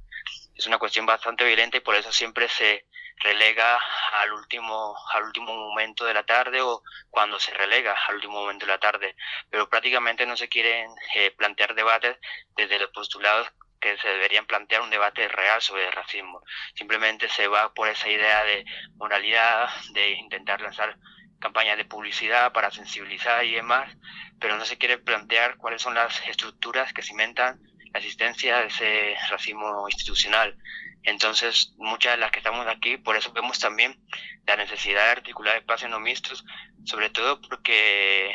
Es 0.55 0.67
una 0.67 0.79
cuestión 0.79 1.07
bastante 1.07 1.45
violenta 1.45 1.76
y 1.76 1.81
por 1.81 1.95
eso 1.95 2.12
siempre 2.12 2.49
se 2.49 2.87
relega 3.23 3.81
al 4.21 4.33
último, 4.33 4.97
al 5.12 5.25
último 5.25 5.55
momento 5.55 6.05
de 6.05 6.14
la 6.14 6.25
tarde 6.25 6.61
o 6.61 6.83
cuando 7.11 7.38
se 7.38 7.52
relega 7.55 7.95
al 8.09 8.17
último 8.17 8.35
momento 8.35 8.67
de 8.67 8.73
la 8.73 8.79
tarde. 8.79 9.17
Pero 9.50 9.69
prácticamente 9.69 10.26
no 10.26 10.37
se 10.37 10.49
quieren 10.49 10.91
eh, 11.14 11.31
plantear 11.33 11.75
debates 11.75 12.17
desde 12.57 12.79
los 12.79 12.91
postulados 12.91 13.49
que 13.81 13.99
se 13.99 14.09
deberían 14.09 14.47
plantear 14.47 14.81
un 14.81 14.91
debate 14.91 15.26
real 15.29 15.61
sobre 15.61 15.87
el 15.87 15.93
racismo. 15.93 16.43
Simplemente 16.75 17.29
se 17.29 17.49
va 17.49 17.75
por 17.75 17.88
esa 17.88 18.09
idea 18.09 18.45
de 18.45 18.64
moralidad, 18.95 19.69
de 19.91 20.11
intentar 20.11 20.61
lanzar 20.61 20.97
campañas 21.42 21.76
de 21.76 21.84
publicidad 21.84 22.52
para 22.52 22.70
sensibilizar 22.70 23.44
y 23.44 23.56
demás, 23.56 23.94
pero 24.40 24.56
no 24.56 24.64
se 24.64 24.78
quiere 24.78 24.96
plantear 24.96 25.56
cuáles 25.56 25.82
son 25.82 25.94
las 25.94 26.26
estructuras 26.28 26.92
que 26.92 27.02
cimentan 27.02 27.61
la 27.92 27.99
existencia 27.99 28.58
de 28.58 28.66
ese 28.68 29.16
racismo 29.28 29.87
institucional. 29.88 30.56
Entonces, 31.02 31.75
muchas 31.78 32.12
de 32.12 32.18
las 32.18 32.30
que 32.30 32.38
estamos 32.38 32.66
aquí, 32.68 32.96
por 32.96 33.16
eso 33.16 33.32
vemos 33.32 33.58
también 33.58 34.00
la 34.46 34.56
necesidad 34.56 35.04
de 35.06 35.11
articular 35.11 35.56
espacios 35.56 35.90
no 35.90 35.99
mixtos, 35.99 36.44
sobre 36.84 37.11
todo 37.11 37.40
porque, 37.40 38.32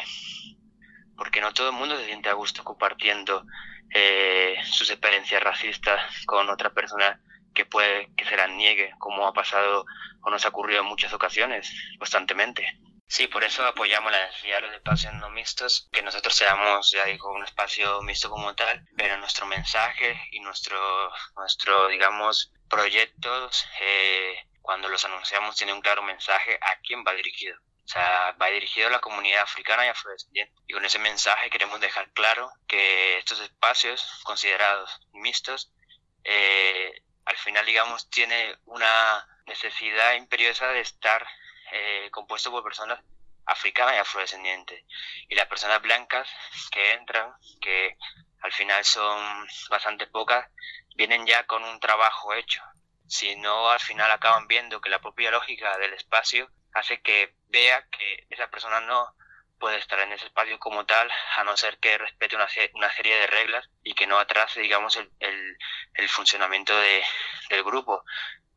porque 1.15 1.39
no 1.39 1.53
todo 1.53 1.69
el 1.69 1.75
mundo 1.75 1.97
se 1.97 2.05
siente 2.05 2.29
a 2.29 2.33
gusto 2.33 2.63
compartiendo 2.65 3.45
eh, 3.93 4.57
sus 4.65 4.89
experiencias 4.89 5.41
racistas 5.41 6.01
con 6.25 6.49
otra 6.49 6.71
persona 6.71 7.21
que 7.53 7.65
puede 7.65 8.09
que 8.17 8.25
se 8.25 8.35
las 8.35 8.49
niegue, 8.49 8.91
como 8.99 9.25
ha 9.25 9.33
pasado 9.33 9.85
o 10.21 10.29
nos 10.29 10.45
ha 10.45 10.49
ocurrido 10.49 10.81
en 10.81 10.87
muchas 10.87 11.13
ocasiones, 11.13 11.73
constantemente. 11.97 12.67
Sí, 13.09 13.27
por 13.27 13.43
eso 13.43 13.65
apoyamos 13.65 14.11
la 14.11 14.25
necesidad 14.25 14.57
de 14.57 14.67
los 14.67 14.75
espacios 14.75 15.13
no 15.13 15.29
mixtos, 15.29 15.87
que 15.93 16.01
nosotros 16.01 16.35
seamos, 16.35 16.91
ya 16.91 17.05
digo, 17.05 17.31
un 17.31 17.43
espacio 17.43 18.01
mixto 18.01 18.29
como 18.29 18.53
tal, 18.53 18.85
pero 18.97 19.17
nuestro 19.17 19.45
mensaje 19.45 20.19
y 20.31 20.41
nuestro, 20.41 21.09
nuestro 21.35 21.87
digamos, 21.87 22.51
proyectos, 22.69 23.65
eh, 23.79 24.35
cuando 24.61 24.89
los 24.89 25.05
anunciamos, 25.05 25.55
tienen 25.55 25.75
un 25.75 25.81
claro 25.81 26.03
mensaje 26.03 26.59
a 26.61 26.79
quién 26.81 27.05
va 27.07 27.13
dirigido. 27.13 27.57
O 27.85 27.87
sea, 27.87 28.35
va 28.41 28.47
dirigido 28.47 28.87
a 28.87 28.91
la 28.91 28.99
comunidad 28.99 29.43
africana 29.43 29.85
y 29.85 29.89
afrodescendiente. 29.89 30.53
Y 30.67 30.73
con 30.73 30.83
ese 30.83 30.99
mensaje 30.99 31.49
queremos 31.49 31.79
dejar 31.79 32.11
claro 32.11 32.51
que 32.67 33.17
estos 33.17 33.39
espacios 33.39 34.05
considerados 34.25 34.99
mixtos, 35.13 35.71
eh, 36.25 37.01
al 37.23 37.37
final, 37.37 37.65
digamos, 37.65 38.09
tiene 38.09 38.57
una 38.65 39.25
necesidad 39.45 40.15
imperiosa 40.15 40.67
de 40.67 40.81
estar 40.81 41.25
eh, 41.71 42.09
compuesto 42.11 42.51
por 42.51 42.63
personas 42.63 42.99
africanas 43.45 43.95
y 43.95 43.99
afrodescendientes. 43.99 44.83
Y 45.29 45.35
las 45.35 45.47
personas 45.47 45.81
blancas 45.81 46.29
que 46.71 46.93
entran, 46.93 47.33
que 47.61 47.97
al 48.41 48.51
final 48.51 48.83
son 48.85 49.47
bastante 49.69 50.07
pocas, 50.07 50.47
vienen 50.95 51.25
ya 51.25 51.45
con 51.45 51.63
un 51.63 51.79
trabajo 51.79 52.33
hecho. 52.33 52.61
Si 53.07 53.35
no, 53.37 53.69
al 53.69 53.79
final 53.79 54.11
acaban 54.11 54.47
viendo 54.47 54.81
que 54.81 54.89
la 54.89 54.99
propia 54.99 55.31
lógica 55.31 55.77
del 55.77 55.93
espacio 55.93 56.49
hace 56.73 57.01
que 57.01 57.33
vea 57.47 57.87
que 57.89 58.27
esa 58.29 58.49
persona 58.49 58.81
no 58.81 59.15
puede 59.59 59.77
estar 59.77 59.99
en 59.99 60.11
ese 60.11 60.25
espacio 60.25 60.59
como 60.59 60.85
tal, 60.85 61.09
a 61.37 61.43
no 61.43 61.57
ser 61.57 61.79
que 61.79 61.97
respete 61.97 62.35
una, 62.35 62.47
una 62.73 62.91
serie 62.93 63.17
de 63.17 63.27
reglas 63.27 63.67
y 63.81 63.93
que 63.93 64.05
no 64.05 64.19
atrase, 64.19 64.61
digamos, 64.61 64.95
el, 64.97 65.09
el, 65.19 65.57
el 65.95 66.09
funcionamiento 66.09 66.77
de, 66.77 67.03
del 67.49 67.63
grupo 67.63 68.03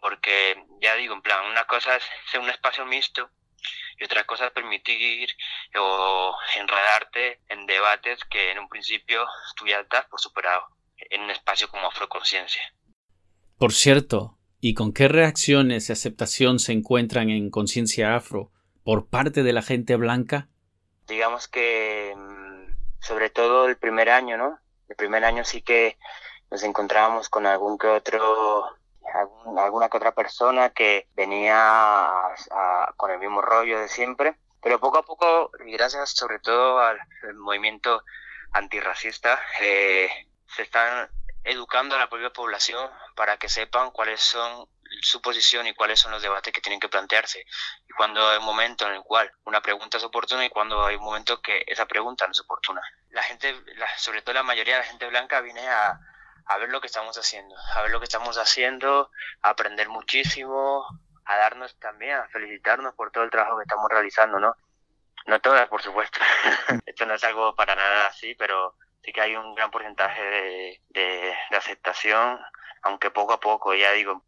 porque 0.00 0.64
ya 0.80 0.94
digo, 0.96 1.14
en 1.14 1.22
plan, 1.22 1.46
una 1.46 1.64
cosa 1.66 1.96
es 1.96 2.04
ser 2.30 2.40
un 2.40 2.50
espacio 2.50 2.84
mixto 2.86 3.30
y 3.98 4.04
otra 4.04 4.24
cosa 4.24 4.46
es 4.46 4.52
permitir 4.52 5.28
o 5.78 6.34
enredarte 6.56 7.40
en 7.48 7.66
debates 7.66 8.24
que 8.24 8.50
en 8.50 8.58
un 8.58 8.68
principio 8.68 9.26
tú 9.56 9.66
ya 9.66 9.80
estás 9.80 10.06
por 10.06 10.20
superado 10.20 10.64
en 10.96 11.22
un 11.22 11.30
espacio 11.30 11.68
como 11.68 11.86
Afroconciencia. 11.86 12.62
Por 13.58 13.72
cierto, 13.72 14.38
¿y 14.60 14.74
con 14.74 14.92
qué 14.92 15.08
reacciones 15.08 15.88
y 15.88 15.92
aceptación 15.92 16.58
se 16.58 16.72
encuentran 16.72 17.28
en 17.28 17.50
Conciencia 17.50 18.16
Afro 18.16 18.50
por 18.84 19.08
parte 19.08 19.42
de 19.42 19.52
la 19.52 19.62
gente 19.62 19.96
blanca? 19.96 20.48
Digamos 21.06 21.46
que 21.48 22.14
mm, 22.16 23.00
sobre 23.00 23.28
todo 23.28 23.66
el 23.68 23.76
primer 23.76 24.08
año, 24.08 24.38
¿no? 24.38 24.58
El 24.88 24.96
primer 24.96 25.24
año 25.24 25.44
sí 25.44 25.60
que 25.60 25.98
nos 26.50 26.62
encontrábamos 26.62 27.28
con 27.28 27.46
algún 27.46 27.78
que 27.78 27.86
otro 27.86 28.79
alguna 29.58 29.88
que 29.88 29.96
otra 29.96 30.12
persona 30.12 30.70
que 30.70 31.08
venía 31.14 32.10
con 32.96 33.10
el 33.10 33.18
mismo 33.18 33.40
rollo 33.40 33.80
de 33.80 33.88
siempre. 33.88 34.36
Pero 34.62 34.78
poco 34.78 34.98
a 34.98 35.02
poco, 35.02 35.50
y 35.64 35.72
gracias 35.72 36.10
sobre 36.10 36.38
todo 36.38 36.80
al, 36.80 36.98
movimiento 37.36 38.04
antirracista, 38.52 39.40
eh, 39.60 40.10
se 40.46 40.62
están 40.62 41.08
educando 41.44 41.96
a 41.96 41.98
la 41.98 42.10
propia 42.10 42.30
población 42.30 42.90
para 43.16 43.38
que 43.38 43.48
sepan 43.48 43.90
cuáles 43.90 44.20
son 44.20 44.68
su 45.02 45.22
posición 45.22 45.66
y 45.66 45.74
cuáles 45.74 46.00
son 46.00 46.10
los 46.10 46.20
debates 46.20 46.52
que 46.52 46.60
tienen 46.60 46.80
que 46.80 46.88
plantearse. 46.88 47.46
Y 47.88 47.92
cuando 47.94 48.28
hay 48.28 48.38
un 48.38 48.44
momento 48.44 48.86
en 48.86 48.94
el 48.94 49.02
cual 49.02 49.32
una 49.44 49.60
pregunta 49.60 49.96
es 49.96 50.04
oportuna 50.04 50.44
y 50.44 50.50
cuando 50.50 50.84
hay 50.84 50.96
un 50.96 51.04
momento 51.04 51.40
que 51.40 51.64
esa 51.66 51.86
pregunta 51.86 52.26
no 52.26 52.32
es 52.32 52.40
oportuna. 52.40 52.82
La 53.10 53.22
gente, 53.22 53.54
sobre 53.96 54.22
todo 54.22 54.34
la 54.34 54.42
mayoría 54.42 54.74
de 54.74 54.80
la 54.80 54.86
gente 54.86 55.06
blanca, 55.06 55.40
viene 55.40 55.66
a, 55.68 55.98
a 56.50 56.58
ver 56.58 56.68
lo 56.68 56.80
que 56.80 56.88
estamos 56.88 57.16
haciendo, 57.16 57.54
a 57.76 57.82
ver 57.82 57.92
lo 57.92 58.00
que 58.00 58.04
estamos 58.06 58.36
haciendo, 58.36 59.08
a 59.42 59.50
aprender 59.50 59.88
muchísimo, 59.88 60.84
a 61.24 61.36
darnos 61.36 61.78
también, 61.78 62.16
a 62.16 62.26
felicitarnos 62.26 62.92
por 62.96 63.12
todo 63.12 63.22
el 63.22 63.30
trabajo 63.30 63.56
que 63.56 63.62
estamos 63.62 63.88
realizando, 63.88 64.40
¿no? 64.40 64.56
No 65.28 65.40
todas, 65.40 65.68
por 65.68 65.80
supuesto. 65.80 66.18
Esto 66.86 67.06
no 67.06 67.14
es 67.14 67.22
algo 67.22 67.54
para 67.54 67.76
nada 67.76 68.08
así, 68.08 68.34
pero 68.34 68.74
sí 69.04 69.12
que 69.12 69.20
hay 69.20 69.36
un 69.36 69.54
gran 69.54 69.70
porcentaje 69.70 70.20
de, 70.20 70.80
de, 70.88 71.34
de 71.52 71.56
aceptación, 71.56 72.40
aunque 72.82 73.12
poco 73.12 73.34
a 73.34 73.38
poco, 73.38 73.72
ya 73.72 73.92
digo. 73.92 74.24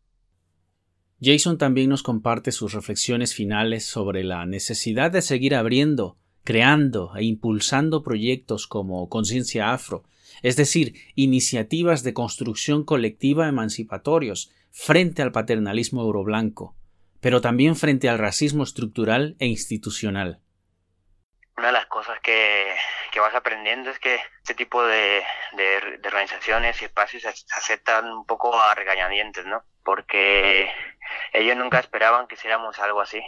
Jason 1.21 1.59
también 1.59 1.91
nos 1.91 2.05
comparte 2.05 2.53
sus 2.53 2.73
reflexiones 2.73 3.35
finales 3.35 3.85
sobre 3.85 4.23
la 4.23 4.47
necesidad 4.47 5.11
de 5.11 5.23
seguir 5.23 5.57
abriendo, 5.57 6.19
creando 6.45 7.13
e 7.17 7.25
impulsando 7.25 8.03
proyectos 8.03 8.67
como 8.67 9.09
Conciencia 9.09 9.73
Afro, 9.73 10.05
es 10.43 10.57
decir, 10.57 10.95
iniciativas 11.15 12.03
de 12.03 12.15
construcción 12.15 12.85
colectiva 12.85 13.49
emancipatorios 13.49 14.51
frente 14.71 15.23
al 15.23 15.33
paternalismo 15.33 16.03
euroblanco, 16.03 16.75
pero 17.21 17.41
también 17.41 17.77
frente 17.77 18.09
al 18.09 18.19
racismo 18.19 18.65
estructural 18.65 19.37
e 19.39 19.47
institucional. 19.47 20.41
Una 21.57 21.69
de 21.69 21.73
las 21.75 21.87
cosas 21.87 22.19
que, 22.21 22.75
vas 23.15 23.35
aprendiendo 23.35 23.91
es 23.91 23.99
que 24.01 24.19
este 24.39 24.55
tipo 24.55 24.85
de, 24.85 25.23
organizaciones 26.05 26.83
y 26.83 26.87
espacios 26.87 27.23
se 27.23 27.29
aceptan 27.57 28.11
un 28.11 28.27
poco 28.27 28.59
a 28.61 28.75
regañadientes, 28.75 29.47
¿no? 29.47 29.63
Porque 29.85 30.69
ellos 31.33 31.57
nunca 31.57 31.79
esperaban 31.79 32.27
que 32.27 32.35
hiciéramos 32.35 32.79
algo 32.81 33.01
así. 33.01 33.23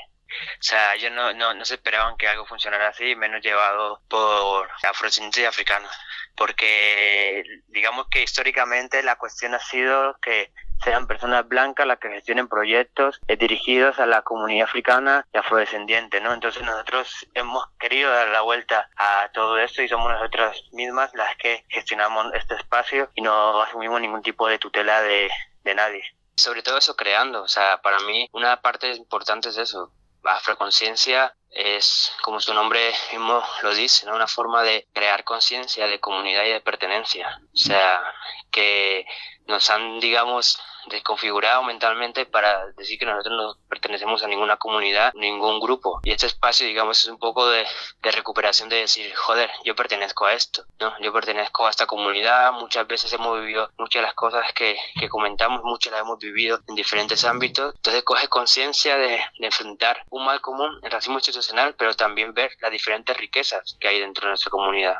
O 0.58 0.62
sea, 0.62 0.94
ellos 0.94 1.12
no, 1.12 1.32
no, 1.32 1.54
no 1.54 1.64
se 1.64 1.74
esperaban 1.74 2.16
que 2.16 2.28
algo 2.28 2.46
funcionara 2.46 2.88
así, 2.88 3.14
menos 3.16 3.42
llevado 3.42 4.00
por 4.08 4.68
afrodescendientes 4.82 5.42
y 5.42 5.46
africanos 5.46 5.90
porque 6.36 7.44
digamos 7.68 8.08
que 8.08 8.22
históricamente 8.22 9.02
la 9.02 9.16
cuestión 9.16 9.54
ha 9.54 9.60
sido 9.60 10.16
que 10.20 10.52
sean 10.82 11.06
personas 11.06 11.48
blancas 11.48 11.86
las 11.86 11.98
que 11.98 12.10
gestionen 12.10 12.48
proyectos 12.48 13.20
eh, 13.28 13.36
dirigidos 13.36 13.98
a 13.98 14.06
la 14.06 14.22
comunidad 14.22 14.68
africana 14.68 15.26
y 15.32 15.38
afrodescendiente, 15.38 16.20
¿no? 16.20 16.34
Entonces 16.34 16.62
nosotros 16.62 17.26
hemos 17.34 17.64
querido 17.78 18.10
dar 18.10 18.28
la 18.28 18.42
vuelta 18.42 18.90
a 18.96 19.30
todo 19.32 19.58
esto 19.58 19.82
y 19.82 19.88
somos 19.88 20.10
nosotras 20.10 20.60
mismas 20.72 21.14
las 21.14 21.36
que 21.36 21.64
gestionamos 21.68 22.34
este 22.34 22.56
espacio 22.56 23.08
y 23.14 23.22
no 23.22 23.62
asumimos 23.62 24.00
ningún 24.00 24.22
tipo 24.22 24.48
de 24.48 24.58
tutela 24.58 25.00
de, 25.00 25.30
de 25.62 25.74
nadie. 25.74 26.04
Sobre 26.36 26.62
todo 26.62 26.78
eso 26.78 26.96
creando, 26.96 27.42
o 27.42 27.48
sea, 27.48 27.80
para 27.80 28.00
mí 28.00 28.28
una 28.32 28.60
parte 28.60 28.92
importante 28.94 29.50
es 29.50 29.56
eso, 29.56 29.92
afroconciencia 30.24 31.34
es, 31.50 32.12
como 32.22 32.40
su 32.40 32.52
nombre 32.52 32.92
mismo 33.12 33.42
lo 33.62 33.74
dice, 33.74 34.10
una 34.10 34.26
forma 34.26 34.62
de 34.62 34.88
crear 34.92 35.24
conciencia 35.24 35.86
de 35.86 36.00
comunidad 36.00 36.44
y 36.44 36.52
de 36.52 36.60
pertenencia. 36.60 37.40
O 37.52 37.56
sea, 37.56 38.02
que 38.50 39.06
nos 39.46 39.70
han, 39.70 40.00
digamos, 40.00 40.60
desconfigurado 40.88 41.62
mentalmente 41.62 42.26
para 42.26 42.66
decir 42.72 42.98
que 42.98 43.06
nosotros 43.06 43.36
no 43.36 43.68
pertenecemos 43.68 44.22
a 44.22 44.28
ninguna 44.28 44.56
comunidad, 44.56 45.12
ningún 45.14 45.60
grupo. 45.60 46.00
Y 46.02 46.12
este 46.12 46.26
espacio, 46.26 46.66
digamos, 46.66 47.02
es 47.02 47.08
un 47.08 47.18
poco 47.18 47.48
de, 47.48 47.66
de, 48.02 48.10
recuperación 48.10 48.68
de 48.68 48.76
decir, 48.76 49.14
joder, 49.14 49.50
yo 49.64 49.74
pertenezco 49.74 50.26
a 50.26 50.34
esto, 50.34 50.64
¿no? 50.80 50.94
Yo 51.00 51.12
pertenezco 51.12 51.66
a 51.66 51.70
esta 51.70 51.86
comunidad, 51.86 52.52
muchas 52.52 52.86
veces 52.86 53.12
hemos 53.12 53.40
vivido 53.40 53.70
muchas 53.78 54.00
de 54.00 54.06
las 54.06 54.14
cosas 54.14 54.52
que, 54.52 54.76
que 54.98 55.08
comentamos, 55.08 55.62
muchas 55.64 55.92
las 55.92 56.02
hemos 56.02 56.18
vivido 56.18 56.60
en 56.68 56.74
diferentes 56.74 57.24
ámbitos. 57.24 57.74
Entonces 57.76 58.02
coge 58.02 58.28
conciencia 58.28 58.96
de, 58.96 59.20
de 59.38 59.46
enfrentar 59.46 60.04
un 60.10 60.24
mal 60.24 60.40
común, 60.40 60.78
el 60.82 60.90
racismo 60.90 61.16
institucional, 61.16 61.74
pero 61.76 61.94
también 61.94 62.34
ver 62.34 62.52
las 62.60 62.70
diferentes 62.70 63.16
riquezas 63.16 63.76
que 63.80 63.88
hay 63.88 64.00
dentro 64.00 64.22
de 64.22 64.30
nuestra 64.30 64.50
comunidad. 64.50 64.98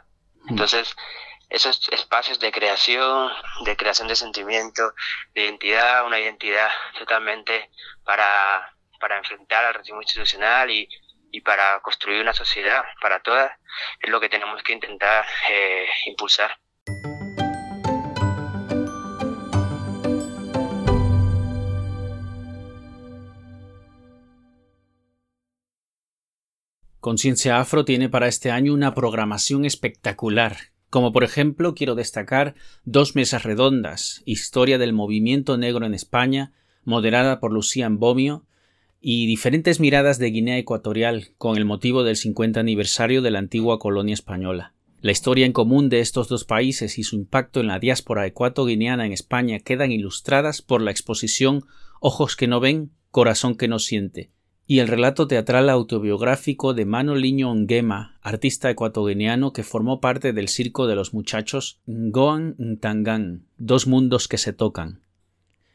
Entonces, 0.48 0.94
esos 1.48 1.88
espacios 1.90 2.38
de 2.40 2.52
creación, 2.52 3.30
de 3.64 3.76
creación 3.76 4.08
de 4.08 4.16
sentimiento, 4.16 4.92
de 5.34 5.44
identidad, 5.44 6.06
una 6.06 6.18
identidad 6.18 6.70
totalmente 6.98 7.70
para, 8.04 8.74
para 9.00 9.18
enfrentar 9.18 9.64
al 9.64 9.74
racismo 9.74 10.02
institucional 10.02 10.70
y, 10.70 10.88
y 11.30 11.40
para 11.40 11.80
construir 11.80 12.22
una 12.22 12.32
sociedad 12.32 12.84
para 13.00 13.20
todas 13.20 13.52
es 14.00 14.08
lo 14.08 14.20
que 14.20 14.28
tenemos 14.28 14.62
que 14.62 14.72
intentar 14.72 15.26
eh, 15.50 15.88
impulsar. 16.06 16.56
Conciencia 27.00 27.58
Afro 27.58 27.84
tiene 27.84 28.08
para 28.08 28.28
este 28.28 28.50
año 28.50 28.72
una 28.72 28.94
programación 28.94 29.66
espectacular, 29.66 30.56
como 30.94 31.10
por 31.10 31.24
ejemplo 31.24 31.74
quiero 31.74 31.96
destacar 31.96 32.54
dos 32.84 33.16
mesas 33.16 33.42
redondas, 33.42 34.22
Historia 34.26 34.78
del 34.78 34.92
movimiento 34.92 35.58
negro 35.58 35.86
en 35.86 35.92
España, 35.92 36.52
moderada 36.84 37.40
por 37.40 37.52
Lucía 37.52 37.88
Bomio, 37.90 38.44
y 39.00 39.26
diferentes 39.26 39.80
miradas 39.80 40.20
de 40.20 40.30
Guinea 40.30 40.56
Ecuatorial 40.56 41.30
con 41.36 41.56
el 41.56 41.64
motivo 41.64 42.04
del 42.04 42.14
50 42.14 42.60
aniversario 42.60 43.22
de 43.22 43.32
la 43.32 43.40
antigua 43.40 43.80
colonia 43.80 44.14
española. 44.14 44.72
La 45.00 45.10
historia 45.10 45.46
en 45.46 45.52
común 45.52 45.88
de 45.88 45.98
estos 45.98 46.28
dos 46.28 46.44
países 46.44 46.96
y 46.96 47.02
su 47.02 47.16
impacto 47.16 47.58
en 47.58 47.66
la 47.66 47.80
diáspora 47.80 48.24
ecuatoguineana 48.24 49.04
en 49.04 49.10
España 49.10 49.58
quedan 49.58 49.90
ilustradas 49.90 50.62
por 50.62 50.80
la 50.80 50.92
exposición 50.92 51.64
Ojos 51.98 52.36
que 52.36 52.46
no 52.46 52.60
ven, 52.60 52.92
corazón 53.10 53.56
que 53.56 53.66
no 53.66 53.80
siente, 53.80 54.30
y 54.66 54.78
el 54.78 54.88
relato 54.88 55.26
teatral 55.28 55.68
autobiográfico 55.68 56.72
de 56.72 56.86
Manoliño 56.86 57.50
Ongema, 57.50 58.16
artista 58.22 58.70
ecuatoguineano 58.70 59.52
que 59.52 59.62
formó 59.62 60.00
parte 60.00 60.32
del 60.32 60.48
circo 60.48 60.86
de 60.86 60.94
los 60.94 61.12
muchachos 61.12 61.80
Ngoan 61.86 62.56
Ntangan, 62.58 63.44
Dos 63.58 63.86
mundos 63.86 64.26
que 64.26 64.38
se 64.38 64.52
tocan. 64.52 65.00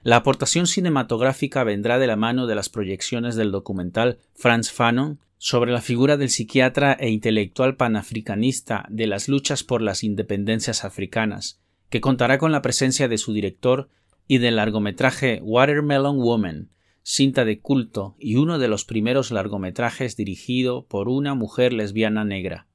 La 0.02 0.16
aportación 0.16 0.66
cinematográfica 0.66 1.64
vendrá 1.64 2.00
de 2.00 2.08
la 2.08 2.16
mano 2.16 2.48
de 2.48 2.56
las 2.56 2.70
proyecciones 2.70 3.36
del 3.36 3.52
documental 3.52 4.18
Franz 4.34 4.72
Fanon 4.72 5.20
sobre 5.38 5.72
la 5.72 5.82
figura 5.82 6.18
del 6.18 6.30
psiquiatra 6.30 6.94
e 6.94 7.10
intelectual 7.10 7.76
panafricanista 7.76 8.86
de 8.90 9.08
las 9.08 9.28
luchas 9.28 9.64
por 9.64 9.82
las 9.82 10.04
independencias 10.04 10.84
africanas, 10.84 11.60
que 11.90 12.02
contará 12.02 12.38
con 12.38 12.52
la 12.52 12.62
presencia 12.62 13.08
de 13.08 13.18
su 13.18 13.34
director 13.34 13.90
y 14.28 14.40
del 14.40 14.56
largometraje 14.56 15.42
Watermelon 15.44 16.18
Woman, 16.18 16.70
cinta 17.04 17.46
de 17.46 17.60
culto 17.60 18.16
y 18.20 18.36
uno 18.36 18.60
de 18.60 18.68
los 18.68 18.86
primeros 18.86 19.32
largometrajes 19.32 20.16
dirigido 20.16 20.86
por 20.88 21.10
una 21.10 21.34
mujer 21.36 21.74
lesbiana 21.74 22.24
negra. 22.24 22.68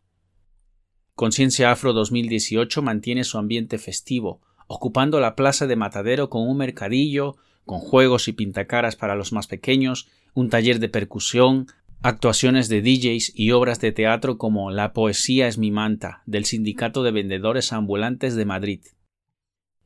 Conciencia 1.15 1.71
Afro 1.71 1.93
2018 1.93 2.83
mantiene 2.83 3.23
su 3.25 3.39
ambiente 3.39 3.79
festivo, 3.79 4.41
ocupando 4.67 5.21
la 5.21 5.37
plaza 5.37 5.67
de 5.67 5.77
Matadero 5.77 6.29
con 6.29 6.49
un 6.49 6.57
mercadillo, 6.57 7.37
con 7.65 7.79
juegos 7.79 8.29
y 8.29 8.33
pintacaras 8.33 8.97
para 8.97 9.15
los 9.15 9.33
más 9.33 9.47
pequeños, 9.47 10.09
un 10.35 10.51
taller 10.51 10.81
de 10.81 10.89
percusión, 10.89 11.69
actuaciones 12.03 12.69
de 12.69 12.83
DJs 12.83 13.33
y 13.35 13.53
obras 13.53 13.81
de 13.81 13.93
teatro 13.93 14.37
como 14.37 14.71
La 14.71 14.93
poesía 14.93 15.49
es 15.49 15.57
mi 15.57 15.71
manta, 15.71 16.23
del 16.27 16.45
Sindicato 16.45 17.03
de 17.03 17.13
Vendedores 17.13 17.73
Ambulantes 17.73 18.35
de 18.35 18.45
Madrid. 18.45 18.81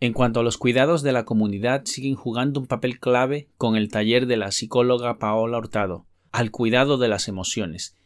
En 0.00 0.12
cuanto 0.12 0.40
a 0.40 0.42
los 0.44 0.58
cuidados 0.58 1.02
de 1.02 1.12
la 1.12 1.24
comunidad, 1.24 1.84
siguen 1.84 2.14
jugando 2.14 2.60
un 2.60 2.66
papel 2.66 3.00
clave 3.00 3.48
con 3.56 3.76
el 3.76 3.88
taller 3.90 4.26
de 4.26 4.36
la 4.36 4.52
psicóloga 4.52 5.18
Paola 5.18 5.58
Hurtado, 5.58 6.06
al 6.30 6.52
cuidado 6.52 6.98
de 6.98 7.08
las 7.08 7.26
emociones, 7.26 7.96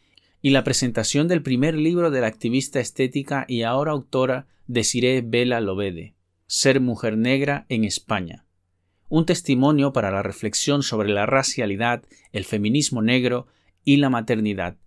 y 0.41 0.49
la 0.49 0.63
presentación 0.63 1.27
del 1.27 1.43
primer 1.43 1.75
libro 1.75 2.09
de 2.09 2.21
la 2.21 2.27
activista 2.27 2.79
estética 2.79 3.45
y 3.47 3.61
ahora 3.61 3.91
autora 3.91 4.47
Desiree 4.65 5.21
Vela 5.21 5.61
Lobede, 5.61 6.15
Ser 6.47 6.81
Mujer 6.81 7.15
Negra 7.15 7.67
en 7.69 7.83
España. 7.83 8.45
Un 9.07 9.27
testimonio 9.27 9.93
para 9.93 10.09
la 10.09 10.23
reflexión 10.23 10.81
sobre 10.81 11.09
la 11.09 11.27
racialidad, 11.27 12.03
el 12.31 12.45
feminismo 12.45 13.03
negro 13.03 13.45
y 13.85 13.97
la 13.97 14.09
maternidad, 14.09 14.77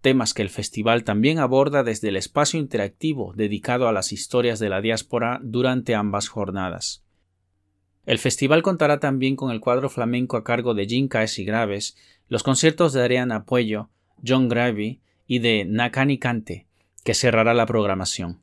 temas 0.00 0.34
que 0.34 0.42
el 0.42 0.50
festival 0.50 1.04
también 1.04 1.38
aborda 1.38 1.82
desde 1.82 2.08
el 2.08 2.16
espacio 2.16 2.58
interactivo 2.60 3.32
dedicado 3.34 3.88
a 3.88 3.92
las 3.92 4.12
historias 4.12 4.58
de 4.58 4.68
la 4.68 4.80
diáspora 4.80 5.40
durante 5.42 5.94
ambas 5.94 6.28
jornadas. 6.28 7.02
El 8.06 8.18
festival 8.18 8.62
contará 8.62 9.00
también 9.00 9.34
con 9.34 9.50
el 9.50 9.60
cuadro 9.60 9.90
flamenco 9.90 10.36
a 10.36 10.44
cargo 10.44 10.74
de 10.74 10.86
Jim 10.86 11.08
Caes 11.08 11.38
y 11.40 11.44
Graves, 11.44 11.96
los 12.28 12.44
conciertos 12.44 12.92
de 12.92 13.02
Ariana 13.02 13.44
Puello, 13.44 13.90
John 14.24 14.48
Gravy 14.48 15.00
y 15.26 15.40
de 15.40 15.64
Nakani 15.64 16.18
Kante, 16.18 16.66
que 17.04 17.14
cerrará 17.14 17.52
la 17.52 17.66
programación. 17.66 18.40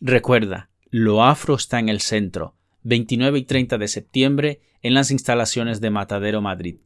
Recuerda, 0.00 0.70
lo 0.90 1.24
afro 1.24 1.54
está 1.54 1.78
en 1.78 1.88
el 1.88 2.00
centro, 2.00 2.54
29 2.82 3.38
y 3.38 3.44
30 3.44 3.78
de 3.78 3.88
septiembre, 3.88 4.60
en 4.82 4.94
las 4.94 5.10
instalaciones 5.10 5.80
de 5.80 5.90
Matadero 5.90 6.40
Madrid. 6.40 6.76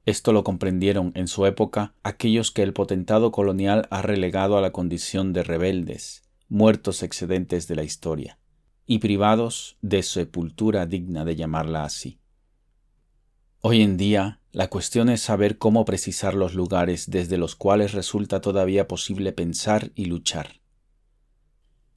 Esto 0.09 0.33
lo 0.33 0.42
comprendieron 0.42 1.12
en 1.14 1.29
su 1.29 1.44
época 1.44 1.92
aquellos 2.03 2.51
que 2.51 2.62
el 2.62 2.73
potentado 2.73 3.31
colonial 3.31 3.87
ha 3.90 4.01
relegado 4.01 4.57
a 4.57 4.62
la 4.62 4.73
condición 4.73 5.35
de 5.35 5.42
rebeldes, 5.42 6.23
muertos 6.49 7.03
excedentes 7.03 7.68
de 7.68 7.77
la 7.77 7.83
historia, 7.83 8.38
y 8.87 9.01
privados 9.01 9.77
de 9.83 10.03
sepultura 10.03 10.87
digna 10.87 11.27
de 11.27 11.37
llamarla 11.37 11.85
así. 11.85 12.21
Hoy 13.61 13.83
en 13.83 13.99
día, 13.99 14.40
la 14.51 14.71
cuestión 14.71 15.11
es 15.11 15.21
saber 15.21 15.59
cómo 15.59 15.85
precisar 15.85 16.33
los 16.33 16.55
lugares 16.55 17.11
desde 17.11 17.37
los 17.37 17.55
cuales 17.55 17.92
resulta 17.92 18.40
todavía 18.40 18.88
posible 18.88 19.33
pensar 19.33 19.92
y 19.94 20.07
luchar. 20.07 20.62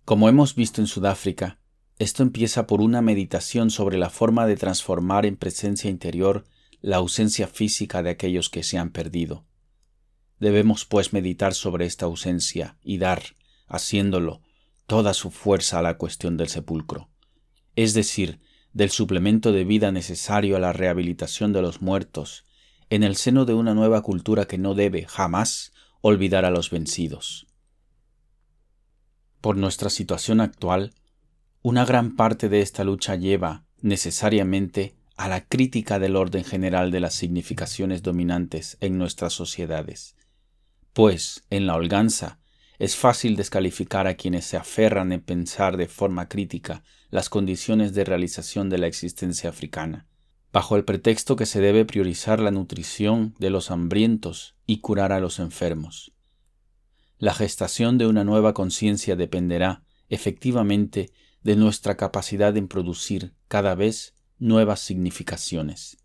Como 0.03 0.27
hemos 0.27 0.53
visto 0.55 0.81
en 0.81 0.87
Sudáfrica, 0.87 1.59
esto 1.97 2.23
empieza 2.23 2.67
por 2.67 2.81
una 2.81 3.01
meditación 3.01 3.69
sobre 3.69 3.97
la 3.97 4.09
forma 4.09 4.47
de 4.47 4.57
transformar 4.57 5.25
en 5.25 5.37
presencia 5.37 5.89
interior 5.89 6.43
la 6.81 6.97
ausencia 6.97 7.47
física 7.47 8.03
de 8.03 8.09
aquellos 8.09 8.49
que 8.49 8.63
se 8.63 8.77
han 8.77 8.91
perdido. 8.91 9.45
Debemos, 10.39 10.85
pues, 10.85 11.13
meditar 11.13 11.53
sobre 11.53 11.85
esta 11.85 12.05
ausencia 12.05 12.77
y 12.83 12.97
dar, 12.97 13.21
haciéndolo, 13.67 14.41
toda 14.87 15.13
su 15.13 15.31
fuerza 15.31 15.79
a 15.79 15.81
la 15.81 15.97
cuestión 15.97 16.37
del 16.37 16.49
sepulcro, 16.49 17.09
es 17.75 17.93
decir, 17.93 18.41
del 18.73 18.89
suplemento 18.89 19.51
de 19.51 19.63
vida 19.63 19.91
necesario 19.91 20.57
a 20.57 20.59
la 20.59 20.73
rehabilitación 20.73 21.53
de 21.53 21.61
los 21.61 21.81
muertos, 21.81 22.45
en 22.89 23.03
el 23.03 23.15
seno 23.15 23.45
de 23.45 23.53
una 23.53 23.73
nueva 23.73 24.01
cultura 24.01 24.45
que 24.45 24.57
no 24.57 24.73
debe 24.73 25.05
jamás 25.05 25.71
olvidar 26.01 26.45
a 26.45 26.51
los 26.51 26.71
vencidos. 26.71 27.47
Por 29.39 29.57
nuestra 29.57 29.89
situación 29.89 30.41
actual, 30.41 30.93
una 31.61 31.85
gran 31.85 32.15
parte 32.15 32.49
de 32.49 32.61
esta 32.61 32.83
lucha 32.83 33.15
lleva, 33.15 33.65
necesariamente, 33.81 34.95
a 35.15 35.27
la 35.27 35.45
crítica 35.45 35.99
del 35.99 36.15
orden 36.15 36.43
general 36.43 36.91
de 36.91 36.99
las 36.99 37.13
significaciones 37.13 38.01
dominantes 38.01 38.77
en 38.81 38.97
nuestras 38.97 39.33
sociedades, 39.33 40.15
pues 40.93 41.43
en 41.49 41.67
la 41.67 41.75
holganza 41.75 42.39
es 42.79 42.95
fácil 42.95 43.35
descalificar 43.35 44.07
a 44.07 44.15
quienes 44.15 44.45
se 44.45 44.57
aferran 44.57 45.11
en 45.11 45.21
pensar 45.21 45.77
de 45.77 45.87
forma 45.87 46.27
crítica 46.27 46.83
las 47.11 47.29
condiciones 47.29 47.93
de 47.93 48.03
realización 48.03 48.69
de 48.69 48.79
la 48.79 48.87
existencia 48.87 49.51
africana, 49.51 50.07
bajo 50.51 50.75
el 50.75 50.83
pretexto 50.83 51.35
que 51.35 51.45
se 51.45 51.61
debe 51.61 51.85
priorizar 51.85 52.39
la 52.39 52.49
nutrición 52.49 53.35
de 53.37 53.51
los 53.51 53.69
hambrientos 53.69 54.55
y 54.65 54.79
curar 54.79 55.11
a 55.11 55.19
los 55.19 55.37
enfermos. 55.37 56.13
La 57.19 57.35
gestación 57.35 57.99
de 57.99 58.07
una 58.07 58.23
nueva 58.23 58.55
conciencia 58.55 59.15
dependerá, 59.15 59.83
efectivamente, 60.09 61.11
de 61.43 61.55
nuestra 61.55 61.95
capacidad 61.95 62.57
en 62.57 62.67
producir 62.67 63.35
cada 63.47 63.75
vez 63.75 64.15
nuevas 64.41 64.79
significaciones. 64.79 65.97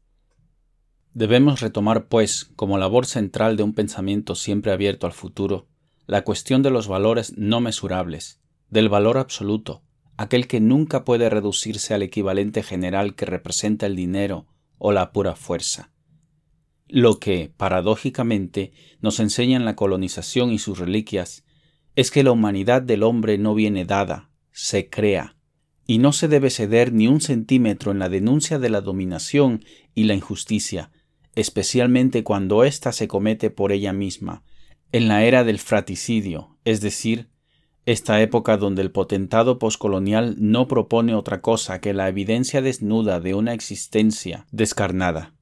Debemos 1.15 1.61
retomar, 1.61 2.09
pues, 2.09 2.51
como 2.55 2.77
labor 2.77 3.07
central 3.07 3.57
de 3.57 3.63
un 3.63 3.73
pensamiento 3.73 4.35
siempre 4.35 4.73
abierto 4.73 5.07
al 5.07 5.15
futuro, 5.15 5.67
la 6.07 6.23
cuestión 6.23 6.63
de 6.63 6.71
los 6.71 6.87
valores 6.87 7.33
no 7.39 7.61
mesurables, 7.61 8.39
del 8.69 8.91
valor 8.91 9.17
absoluto, 9.17 9.83
aquel 10.19 10.47
que 10.47 10.61
nunca 10.61 11.05
puede 11.05 11.31
reducirse 11.31 11.95
al 11.95 12.03
equivalente 12.03 12.63
general 12.63 13.15
que 13.15 13.25
representa 13.25 13.87
el 13.87 13.97
dinero 13.97 14.47
o 14.77 14.93
la 14.93 15.13
pura 15.13 15.35
fuerza. 15.35 15.91
Lo 16.89 17.19
que, 17.19 17.51
paradójicamente, 17.57 18.73
nos 19.01 19.19
enseñan 19.19 19.65
la 19.65 19.77
colonización 19.77 20.53
y 20.53 20.59
sus 20.59 20.79
reliquias 20.79 21.45
es 21.95 22.11
que 22.11 22.23
la 22.23 22.33
humanidad 22.33 22.83
del 22.83 23.03
hombre 23.03 23.39
no 23.39 23.55
viene 23.55 23.87
dada, 23.87 24.31
se 24.53 24.91
crea, 24.91 25.36
y 25.87 25.99
no 25.99 26.13
se 26.13 26.29
debe 26.29 26.51
ceder 26.51 26.93
ni 26.93 27.07
un 27.07 27.21
centímetro 27.21 27.93
en 27.93 27.99
la 27.99 28.09
denuncia 28.09 28.59
de 28.59 28.71
la 28.71 28.81
dominación 28.81 29.65
y 29.95 30.05
la 30.05 30.15
injusticia, 30.15 30.91
especialmente 31.35 32.25
cuando 32.25 32.65
ésta 32.65 32.93
se 32.93 33.09
comete 33.09 33.51
por 33.51 33.73
ella 33.73 33.93
misma, 33.93 34.43
en 34.93 35.09
la 35.09 35.25
era 35.25 35.45
del 35.45 35.59
fraticidio, 35.59 36.57
es 36.65 36.81
decir, 36.81 37.29
esta 37.85 38.21
época 38.21 38.57
donde 38.57 38.83
el 38.83 38.91
potentado 38.91 39.61
poscolonial 39.61 40.35
no 40.39 40.67
propone 40.67 41.15
otra 41.15 41.41
cosa 41.41 41.81
que 41.81 41.95
la 41.95 42.09
evidencia 42.09 42.61
desnuda 42.61 43.21
de 43.21 43.35
una 43.35 43.55
existencia 43.55 44.47
descarnada. 44.51 45.35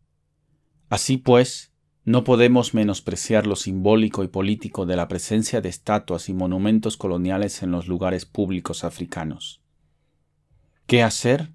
Así 0.90 1.16
pues, 1.16 1.72
no 2.04 2.22
podemos 2.22 2.74
menospreciar 2.74 3.46
lo 3.46 3.56
simbólico 3.56 4.24
y 4.24 4.28
político 4.28 4.84
de 4.84 4.96
la 4.96 5.08
presencia 5.08 5.62
de 5.62 5.70
estatuas 5.70 6.28
y 6.28 6.34
monumentos 6.34 6.98
coloniales 6.98 7.62
en 7.62 7.70
los 7.70 7.88
lugares 7.88 8.26
públicos 8.26 8.84
africanos. 8.84 9.63
¿Qué 10.86 11.02
hacer? 11.02 11.50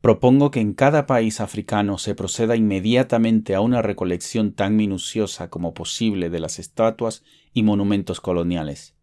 Propongo 0.00 0.50
que 0.50 0.58
en 0.58 0.74
cada 0.74 1.06
país 1.06 1.40
africano 1.40 1.96
se 1.96 2.16
proceda 2.16 2.56
inmediatamente 2.56 3.54
a 3.54 3.60
una 3.60 3.82
recolección 3.82 4.52
tan 4.52 4.74
minuciosa 4.74 5.48
como 5.48 5.74
posible 5.74 6.28
de 6.28 6.40
las 6.40 6.58
estatuas 6.58 7.22
y 7.52 7.62
monumentos 7.62 8.20
coloniales, 8.20 8.96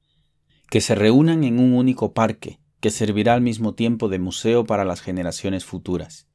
que 0.69 0.81
se 0.81 0.93
reúnan 0.93 1.45
en 1.45 1.59
un 1.59 1.73
único 1.73 2.13
parque 2.13 2.59
que 2.81 2.89
servirá 2.89 3.33
al 3.33 3.41
mismo 3.41 3.75
tiempo 3.75 4.09
de 4.09 4.19
museo 4.19 4.65
para 4.65 4.83
las 4.83 4.99
generaciones 4.99 5.63
futuras. 5.63 6.27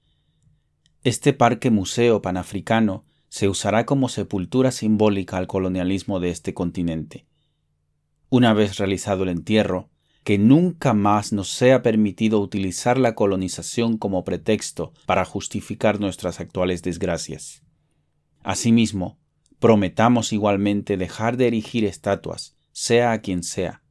Este 1.05 1.35
parque 1.35 1.71
museo 1.71 2.23
panafricano 2.23 3.05
se 3.29 3.49
usará 3.49 3.85
como 3.85 4.09
sepultura 4.09 4.71
simbólica 4.71 5.37
al 5.37 5.47
colonialismo 5.47 6.21
de 6.21 6.31
este 6.31 6.55
continente. 6.55 7.27
Una 8.31 8.55
vez 8.55 8.79
realizado 8.79 9.25
el 9.25 9.29
entierro, 9.29 9.91
que 10.31 10.39
nunca 10.39 10.95
más 10.95 11.33
nos 11.33 11.49
sea 11.49 11.83
permitido 11.83 12.39
utilizar 12.39 12.99
la 12.99 13.17
colonización 13.17 13.99
como 13.99 14.23
pretexto 14.23 14.93
para 15.05 15.25
justificar 15.25 15.99
nuestras 15.99 16.39
actuales 16.39 16.85
desgracias. 16.85 17.65
Asimismo, 18.45 19.19
prometamos 19.59 20.33
igualmente 20.33 20.97
dejar 20.97 21.37
de 21.37 21.49
erigir 21.49 21.85
estatuas, 21.85 22.57
sea 22.71 23.11
a 23.11 23.23
quien 23.23 23.43
sea, 23.43 23.83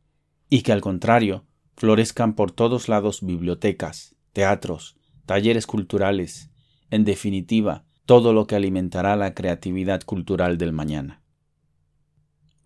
y 0.50 0.62
que 0.62 0.72
al 0.72 0.80
contrario 0.80 1.46
florezcan 1.76 2.36
por 2.36 2.54
todos 2.54 2.88
lados 2.88 3.20
bibliotecas, 3.22 4.16
teatros, 4.32 4.96
talleres 5.26 5.68
culturales, 5.68 6.52
en 6.90 7.04
definitiva, 7.04 7.84
todo 8.06 8.32
lo 8.32 8.48
que 8.48 8.56
alimentará 8.56 9.18
la 9.18 9.34
creatividad 9.34 10.04
cultural 10.04 10.58
del 10.58 10.72
mañana. 10.72 11.22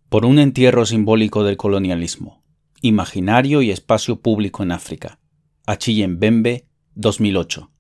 Por 0.09 0.27
un 0.27 0.38
entierro 0.38 0.86
simbólico 0.86 1.43
del 1.43 1.57
colonialismo, 1.57 2.42
imaginario 2.84 3.63
y 3.63 3.72
espacio 3.72 4.22
público 4.22 4.62
en 4.62 4.72
África. 4.72 5.19
Achille 5.65 6.08
Bembe, 6.08 6.67
2008. 6.93 7.72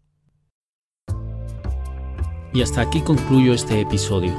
Y 2.53 2.61
hasta 2.61 2.81
aquí 2.81 3.01
concluyo 3.01 3.53
este 3.53 3.81
episodio. 3.81 4.33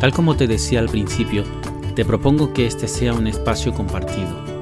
Tal 0.00 0.12
como 0.12 0.36
te 0.36 0.46
decía 0.46 0.78
al 0.78 0.88
principio, 0.88 1.42
te 1.96 2.04
propongo 2.04 2.52
que 2.52 2.66
este 2.66 2.86
sea 2.86 3.12
un 3.12 3.26
espacio 3.26 3.74
compartido 3.74 4.56